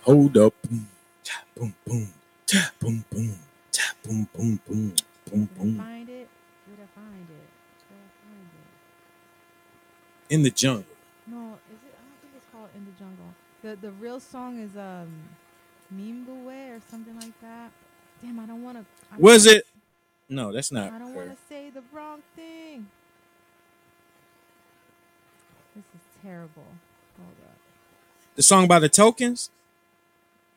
[0.10, 0.54] hold up.
[0.64, 0.88] Boom,
[1.24, 2.08] tap, boom, boom,
[2.48, 3.36] tap, boom, boom,
[3.72, 4.96] tap, boom, boom, boom,
[5.30, 5.78] boom, boom.
[5.78, 6.28] find it?
[6.68, 7.50] Did I find it?
[7.88, 8.50] Did I find
[10.30, 10.34] it?
[10.34, 10.84] In the jungle.
[11.28, 11.94] No, is it?
[11.94, 13.34] I don't think it's called In the Jungle.
[13.62, 15.12] The the real song is um,
[15.94, 17.72] Mimbuwe or something like that.
[18.22, 18.86] Damn, I don't want to.
[19.20, 19.66] Was it?
[20.28, 20.92] No, that's not.
[20.92, 21.18] I don't her.
[21.18, 22.88] want to say the wrong thing.
[25.76, 26.66] This is terrible.
[27.18, 27.58] Hold up.
[28.36, 29.52] The song by the Tokens.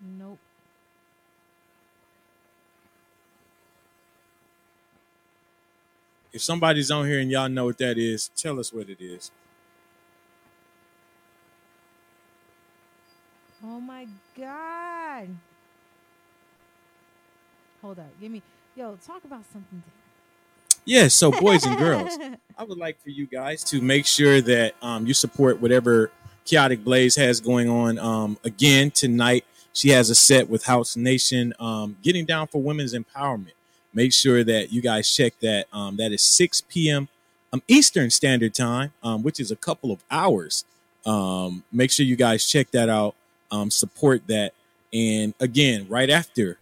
[0.03, 0.39] Nope.
[6.33, 9.31] If somebody's on here and y'all know what that is, tell us what it is.
[13.65, 15.29] Oh my god.
[17.83, 18.07] Hold up.
[18.21, 18.43] Give me
[18.75, 19.93] yo, talk about something different.
[20.85, 22.19] Yes, so boys and girls,
[22.59, 26.11] I would like for you guys to make sure that um, you support whatever
[26.47, 27.99] KaoticBlaze has going on.
[27.99, 32.95] Um, again, tonight she has a set with House Nation, um, getting down for women's
[32.95, 33.53] empowerment.
[33.95, 35.67] Make sure that you guys check that.
[35.73, 37.09] Um, that is 6 p.m.
[37.53, 40.65] Um, Eastern Standard Time, um, which is a couple of hours.
[41.05, 43.15] Um, make sure you guys check that out.
[43.51, 44.53] Um, support that,
[44.95, 46.59] and again, right after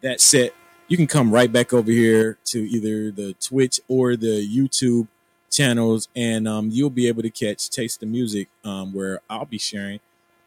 [0.00, 0.52] that set,
[0.86, 5.08] you can come right back over here to either the Twitch or the YouTube
[5.50, 8.48] channels, and you'll be able to catch Taste the Music,
[8.92, 9.98] where I'll be sharing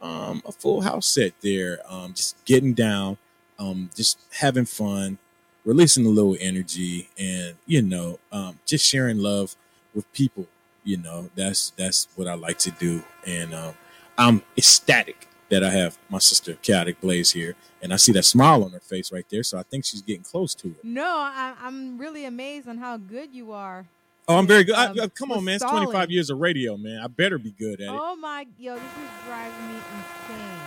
[0.05, 3.17] um, a full house set there, um, just getting down,
[3.57, 5.17] um, just having fun,
[5.65, 9.55] releasing a little energy, and you know, um, just sharing love
[9.95, 10.45] with people.
[10.83, 13.73] You know, that's that's what I like to do, and um,
[14.17, 18.71] I'm ecstatic that I have my sister KaoticBlaze here, and I see that smile on
[18.71, 19.43] her face right there.
[19.43, 20.83] So I think she's getting close to it.
[20.83, 23.87] No, I, I'm really amazed on how good you are.
[24.27, 24.75] Oh, I'm very good.
[24.75, 25.55] Um, I- come on, man!
[25.55, 26.99] It's 25 years of radio, man.
[27.01, 27.99] I better be good at it.
[28.01, 30.59] Oh my, yo, this is driving me insane.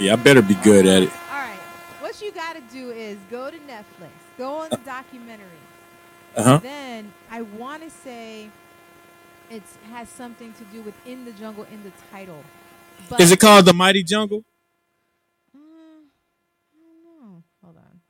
[0.00, 1.10] Yeah, I better be good at it.
[1.30, 1.58] All right,
[2.00, 5.46] what you got to do is go to Netflix, go on the documentary.
[6.36, 6.58] Uh huh.
[6.60, 8.50] Then I want to say
[9.48, 12.42] it has something to do with "In the Jungle" in the title.
[13.08, 14.42] But Is it called The Mighty Jungle?
[15.54, 17.42] Uh, I don't know.
[17.62, 18.00] Hold on.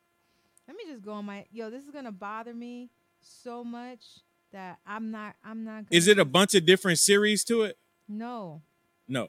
[0.67, 1.45] Let me just go on my.
[1.53, 2.89] Yo, this is gonna bother me
[3.21, 4.01] so much
[4.55, 5.35] that I'm not.
[5.45, 5.75] I'm not.
[5.75, 7.77] Gonna, Is it a bunch of different series to it?
[8.09, 8.63] No.
[9.07, 9.29] No.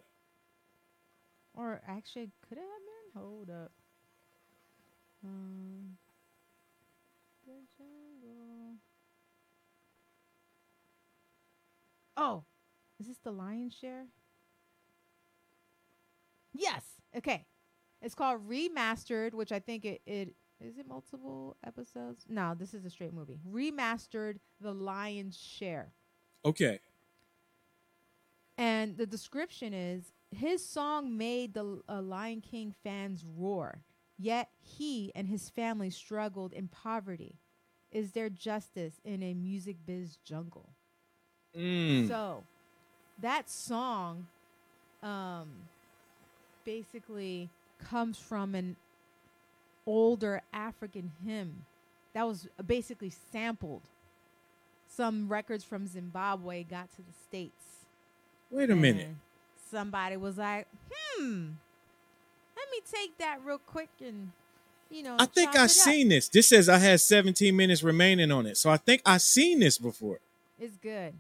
[1.53, 2.67] Or actually, could it have
[3.13, 3.21] been?
[3.21, 3.71] Hold up.
[5.23, 5.97] Um,
[7.45, 8.75] the jungle.
[12.17, 12.43] Oh,
[12.99, 14.05] is this the lion's share?
[16.53, 16.83] Yes.
[17.17, 17.45] Okay.
[18.01, 22.25] It's called Remastered, which I think it, it is it multiple episodes?
[22.29, 23.39] No, this is a straight movie.
[23.49, 25.91] Remastered The Lion's Share.
[26.43, 26.79] Okay.
[28.57, 33.79] And the description is his song made the uh, Lion King fans roar,
[34.17, 37.35] yet he and his family struggled in poverty.
[37.91, 40.69] Is there justice in a music biz jungle?
[41.57, 42.07] Mm.
[42.07, 42.43] So
[43.21, 44.27] that song
[45.03, 45.49] um,
[46.65, 47.49] basically
[47.89, 48.75] comes from an
[49.85, 51.65] older African hymn
[52.13, 53.81] that was basically sampled.
[54.87, 57.63] Some records from Zimbabwe got to the States.
[58.49, 59.09] Wait a minute.
[59.69, 61.47] Somebody was like, hmm,
[62.55, 64.31] let me take that real quick and,
[64.89, 66.29] you know, I think chop I it up." seen this.
[66.29, 69.77] This says I had 17 minutes remaining on it, so I think I've seen this
[69.77, 70.19] before.
[70.59, 71.13] It's good.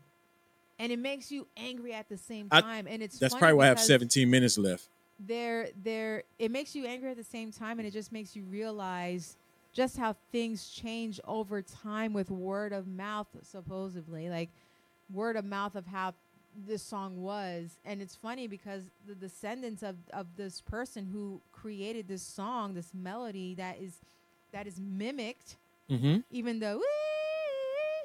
[0.79, 2.87] And it makes you angry at the same I- time.
[2.87, 4.87] and it's That's probably why I have 17 minutes left.
[5.19, 8.43] They're, they're, it makes you angry at the same time, and it just makes you
[8.43, 9.37] realize
[9.73, 14.29] just how things change over time with word of mouth, supposedly.
[14.29, 14.49] Like,
[15.13, 16.13] word of mouth of how
[16.67, 17.71] this song was.
[17.85, 22.93] And it's funny because the descendants of, of this person who created this song, this
[22.93, 23.93] melody that is
[24.51, 25.55] that is mimicked,
[25.91, 26.19] Mm-hmm.
[26.31, 26.81] even though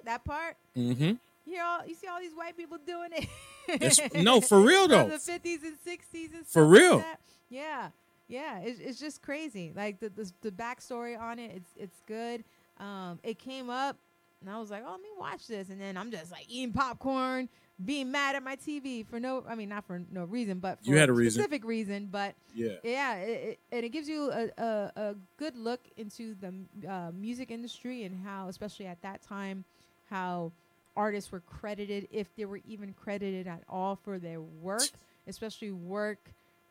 [0.04, 1.12] that part, Mm-hmm.
[1.50, 3.26] you all you see all these white people doing it.
[3.68, 5.08] That's- no, for real, though.
[5.08, 6.98] the fifties and sixties and For like real.
[6.98, 7.20] that.
[7.48, 7.88] Yeah,
[8.28, 8.60] yeah.
[8.60, 9.72] It's, it's just crazy.
[9.74, 12.44] Like the, the the backstory on it, it's it's good.
[12.78, 13.96] Um, it came up,
[14.40, 16.72] and I was like, oh, let me watch this, and then I'm just like eating
[16.72, 17.48] popcorn,
[17.84, 20.90] being mad at my TV for no, I mean not for no reason, but for
[20.90, 21.42] You had a reason.
[21.42, 22.08] specific reason.
[22.10, 22.76] But Yeah.
[22.82, 26.54] yeah, it, it, and it gives you a, a, a good look into the
[26.90, 29.64] uh, music industry and how, especially at that time,
[30.08, 30.52] how
[30.96, 34.88] artists were credited, if they were even credited at all for their work,
[35.26, 36.18] especially work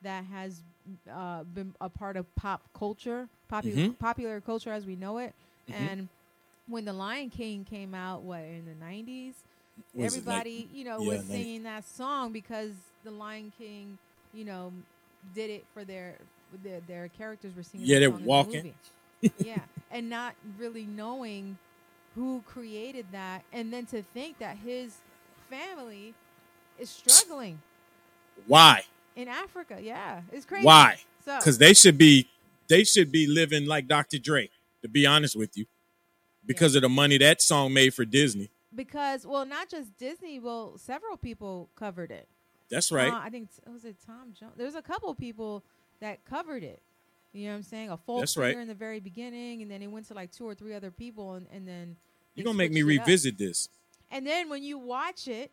[0.02, 0.62] that has
[1.12, 4.00] uh, been a part of pop culture, popular Mhm.
[4.00, 5.34] popular culture as we know it.
[5.68, 5.74] Mhm.
[5.76, 6.10] And
[6.68, 9.36] when The Lion King came out, what in the nineties,
[9.94, 12.74] Was it like- everybody you know yeah, was singing that song because
[13.04, 13.98] The Lion King,
[14.34, 14.72] you know,
[15.34, 16.18] did it for their
[16.64, 17.86] their, their characters were singing.
[17.88, 18.74] Yeah, they're the walking.
[19.22, 19.34] movie.
[19.46, 19.60] yeah,
[19.92, 21.58] and not really knowing
[22.16, 24.98] who created that, and then to think that his
[25.50, 26.14] family
[26.78, 27.60] is struggling
[28.48, 28.84] Why?
[29.16, 29.80] in Africa.
[29.82, 30.66] Yeah, it's crazy.
[30.66, 30.98] Why?
[31.26, 32.28] So Because they should be
[32.68, 34.20] they should be living like Dr.
[34.20, 34.50] Dre,
[34.82, 35.66] to be honest with you.
[36.46, 38.50] Because of the money that song made for Disney.
[38.76, 40.40] because well, not just Disney.
[40.40, 42.28] Well, several people covered it.
[42.70, 43.12] That's right.
[43.12, 44.54] Uh, I think was it Tom Jones.
[44.56, 45.64] There's a couple people
[46.00, 46.82] that covered it.
[47.34, 47.90] You know what I'm saying?
[47.90, 48.52] A folk That's right.
[48.52, 50.92] singer in the very beginning, and then it went to like two or three other
[50.92, 51.96] people, and, and then
[52.36, 53.70] You're gonna make me revisit this.
[54.12, 55.52] And then when you watch it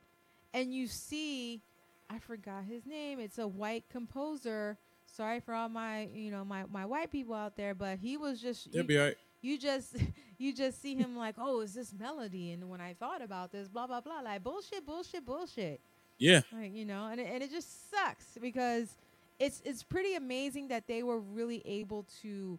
[0.55, 1.61] and you see,
[2.09, 3.21] I forgot his name.
[3.21, 4.79] It's a white composer.
[5.05, 8.41] Sorry for all my, you know, my, my white people out there, but he was
[8.41, 9.17] just They'll you, be all right.
[9.43, 9.97] you just
[10.39, 12.53] you just see him like, oh, is this melody?
[12.53, 15.81] And when I thought about this, blah blah blah, like bullshit, bullshit, bullshit.
[16.19, 16.41] Yeah.
[16.53, 18.95] Like you know, and it, and it just sucks because
[19.39, 22.59] it's it's pretty amazing that they were really able to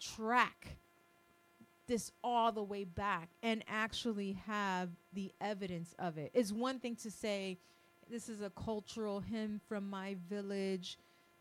[0.00, 0.76] track
[1.86, 6.30] this all the way back and actually have the evidence of it.
[6.34, 7.56] It's one thing to say
[8.10, 10.98] this is a cultural hymn from my village.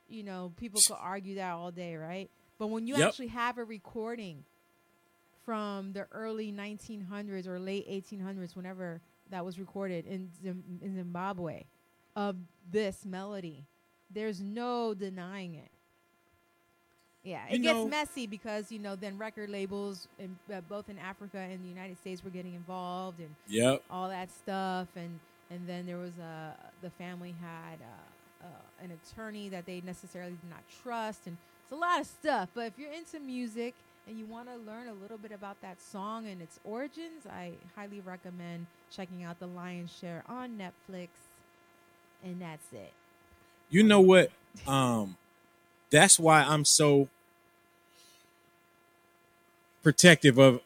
[0.07, 2.30] You know, people could argue that all day, right?
[2.57, 3.07] But when you Yep.
[3.09, 4.45] actually have a recording
[5.45, 11.65] from the early 1900s or late 1800s, whenever that was recorded in, Zim- in Zimbabwe,
[12.15, 12.35] of
[12.72, 13.65] this melody,
[14.14, 15.70] there's no denying it.
[17.24, 20.88] Yeah, it You gets know- messy because you know then record labels in uh, both
[20.90, 23.84] in Africa and the United States were getting involved and Yep.
[23.90, 25.20] all that stuff and
[25.50, 30.32] and then there was a the family had uh, uh, an attorney that they necessarily
[30.42, 33.74] did not trust and it's a lot of stuff but if you're into music
[34.08, 37.52] and you want to learn a little bit about that song and its origins i
[37.76, 41.10] highly recommend checking out the lion's share on netflix
[42.24, 42.94] and that's it
[43.69, 44.31] You know what?
[44.68, 45.18] Um,
[45.89, 47.10] that's why I'm so
[49.84, 50.61] protective of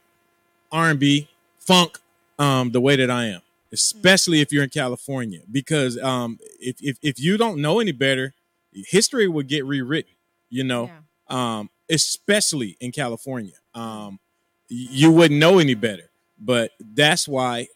[0.72, 1.30] R&B,
[1.60, 2.00] funk,
[2.40, 3.42] um, the way that I am,
[3.72, 8.34] especially if you're in California, because um, if, if if you don't know any better,
[8.74, 10.14] history will get rewritten.
[10.50, 11.00] You know, yeah
[11.32, 13.56] um, especially in California.
[13.74, 14.20] Um,
[14.68, 17.68] you wouldn't know any better, but that's why.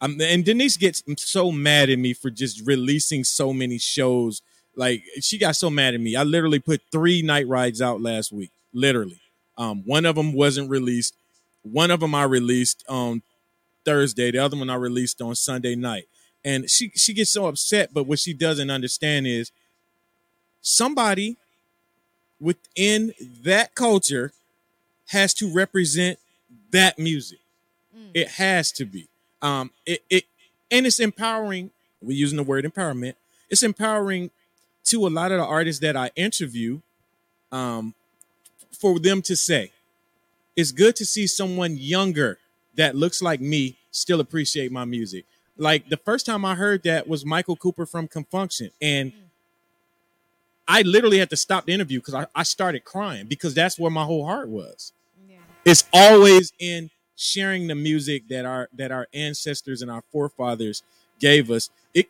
[0.00, 4.42] Um, and Denise gets so mad at me for just releasing so many shows.
[4.76, 6.14] Like she got so mad at me.
[6.14, 8.50] I literally put three night rides out last week.
[8.72, 9.20] Literally,
[9.56, 11.14] um, one of them wasn't released.
[11.62, 13.22] One of them I released on
[13.84, 14.30] Thursday.
[14.30, 16.08] The other one I released on Sunday night.
[16.44, 17.94] And she she gets so upset.
[17.94, 19.50] But what she doesn't understand is
[20.60, 21.36] somebody
[22.38, 24.32] within that culture
[25.06, 26.18] has to represent
[26.70, 27.38] that music.
[27.96, 28.10] Mm.
[28.14, 29.08] It has to be.
[29.40, 30.24] Um, it, it
[30.70, 31.70] and it's empowering.
[32.02, 33.14] We're using the word empowerment.
[33.48, 34.30] It's empowering
[34.86, 36.80] to a lot of the artists that I interview.
[37.52, 37.94] Um,
[38.72, 39.70] for them to say,
[40.54, 42.38] it's good to see someone younger
[42.76, 45.24] that looks like me still appreciate my music.
[45.56, 49.12] Like the first time I heard that was Michael Cooper from Con Funk Shun, and
[50.68, 53.90] I literally had to stop the interview because I, I started crying because that's where
[53.90, 54.92] my whole heart was.
[55.28, 60.82] yeah It's always in sharing the music that our that our ancestors and our forefathers
[61.18, 61.70] gave us.
[61.94, 62.08] It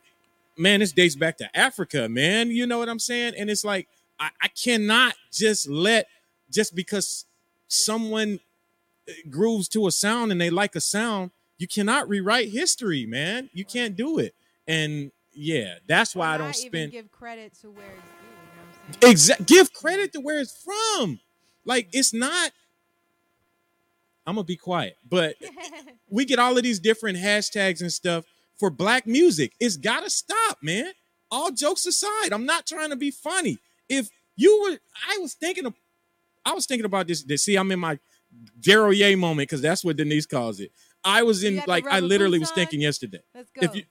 [0.57, 2.51] man, this dates back to Africa, man.
[2.51, 3.35] You know what I'm saying?
[3.37, 3.89] And it's like
[4.19, 6.09] I, I cannot just let
[6.51, 7.24] just because
[7.69, 8.41] someone
[9.09, 13.51] uh, grooves to a sound and they like a sound, you cannot rewrite history, man.
[13.53, 14.35] You can't do it.
[14.66, 19.11] And yeah, that's why I don't spend give credit to where it's due you know
[19.11, 21.20] exact give credit to where it's from.
[21.65, 22.53] Like it's not.
[24.27, 25.37] I'm gonna be quiet, but
[26.11, 28.24] we get all of these different hashtags and stuff
[28.59, 29.53] for black music.
[29.61, 30.93] It's gotta stop, man.
[31.31, 33.59] All jokes aside, I'm not trying to be funny.
[33.89, 34.78] If you were,
[35.09, 35.74] I was thinking of,
[36.45, 37.23] I was thinking about this.
[37.23, 37.99] this see, I'm in my
[38.61, 40.70] Daryle Ye moment because that's what Denise calls it.
[41.05, 43.20] I was in like I literally was thinking yesterday.
[43.35, 43.83] let's go If you,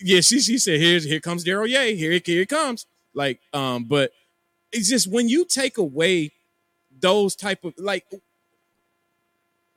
[0.00, 1.96] yeah, she she said, "Here's here comes Daryle Ye.
[1.96, 4.12] Here it here it comes." Like, um, but
[4.70, 6.32] it's just when you take away
[7.00, 8.06] those type of like,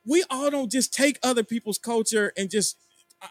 [0.05, 2.77] we all don't just take other people's culture and just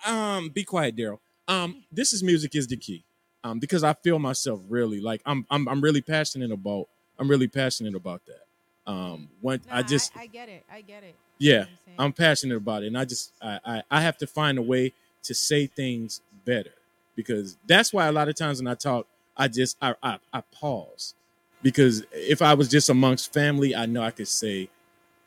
[0.06, 1.18] um be quiet, Daryle.
[1.48, 3.04] Um, this is music is the key.
[3.42, 6.88] Um, because I feel myself really like I'm I'm I'm really passionate about
[7.18, 8.90] I'm really passionate about that.
[8.90, 11.70] Um, when Nah, I just I, get it i get it yeah You know what
[11.98, 14.62] I'm i'm passionate about it and i just I, I i have to find a
[14.62, 14.92] way
[15.24, 16.72] to say things better
[17.14, 19.06] because that's why a lot of times when i talk
[19.36, 21.14] i just i i, I pause
[21.62, 24.68] because if i was just amongst family i know i could say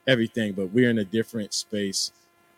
[0.08, 2.12] everything but we're in a different space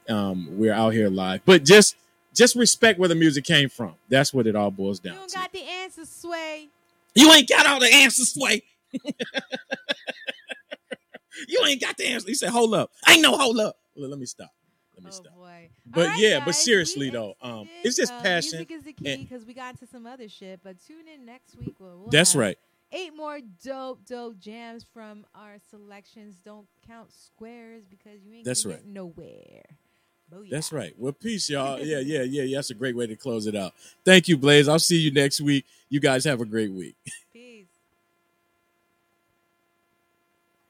[0.09, 1.95] um we're out here live but just
[2.33, 5.29] just respect where the music came from that's what it all boils you down don't
[5.29, 6.69] to got the answer sway
[7.13, 8.61] you ain't got all the answers sway
[11.47, 14.09] you ain't got the answer you said hold up i ain't no hold up Well,
[14.09, 14.51] let me stop
[14.95, 18.21] let me oh stop boy But right, yeah, but seriously though, um, it's just uh,
[18.21, 18.59] passion.
[18.59, 20.61] Music is the key because we got into some other shit.
[20.63, 21.75] But tune in next week.
[21.77, 22.57] Where we'll That's right.
[22.91, 26.39] Eight more dope, dope jams from our selections.
[26.43, 28.83] Don't count squares because you ain't That's gonna right.
[28.83, 29.63] get nowhere.
[30.33, 30.49] Oh, Booyah.
[30.49, 30.93] That's right.
[30.97, 31.79] Well, peace, y'all.
[31.79, 32.57] Yeah, yeah, yeah, yeah.
[32.57, 33.73] That's a great way to close it out.
[34.03, 34.67] Thank you, Blaze.
[34.67, 35.65] I'll see you next week.
[35.89, 36.95] You guys have a great week.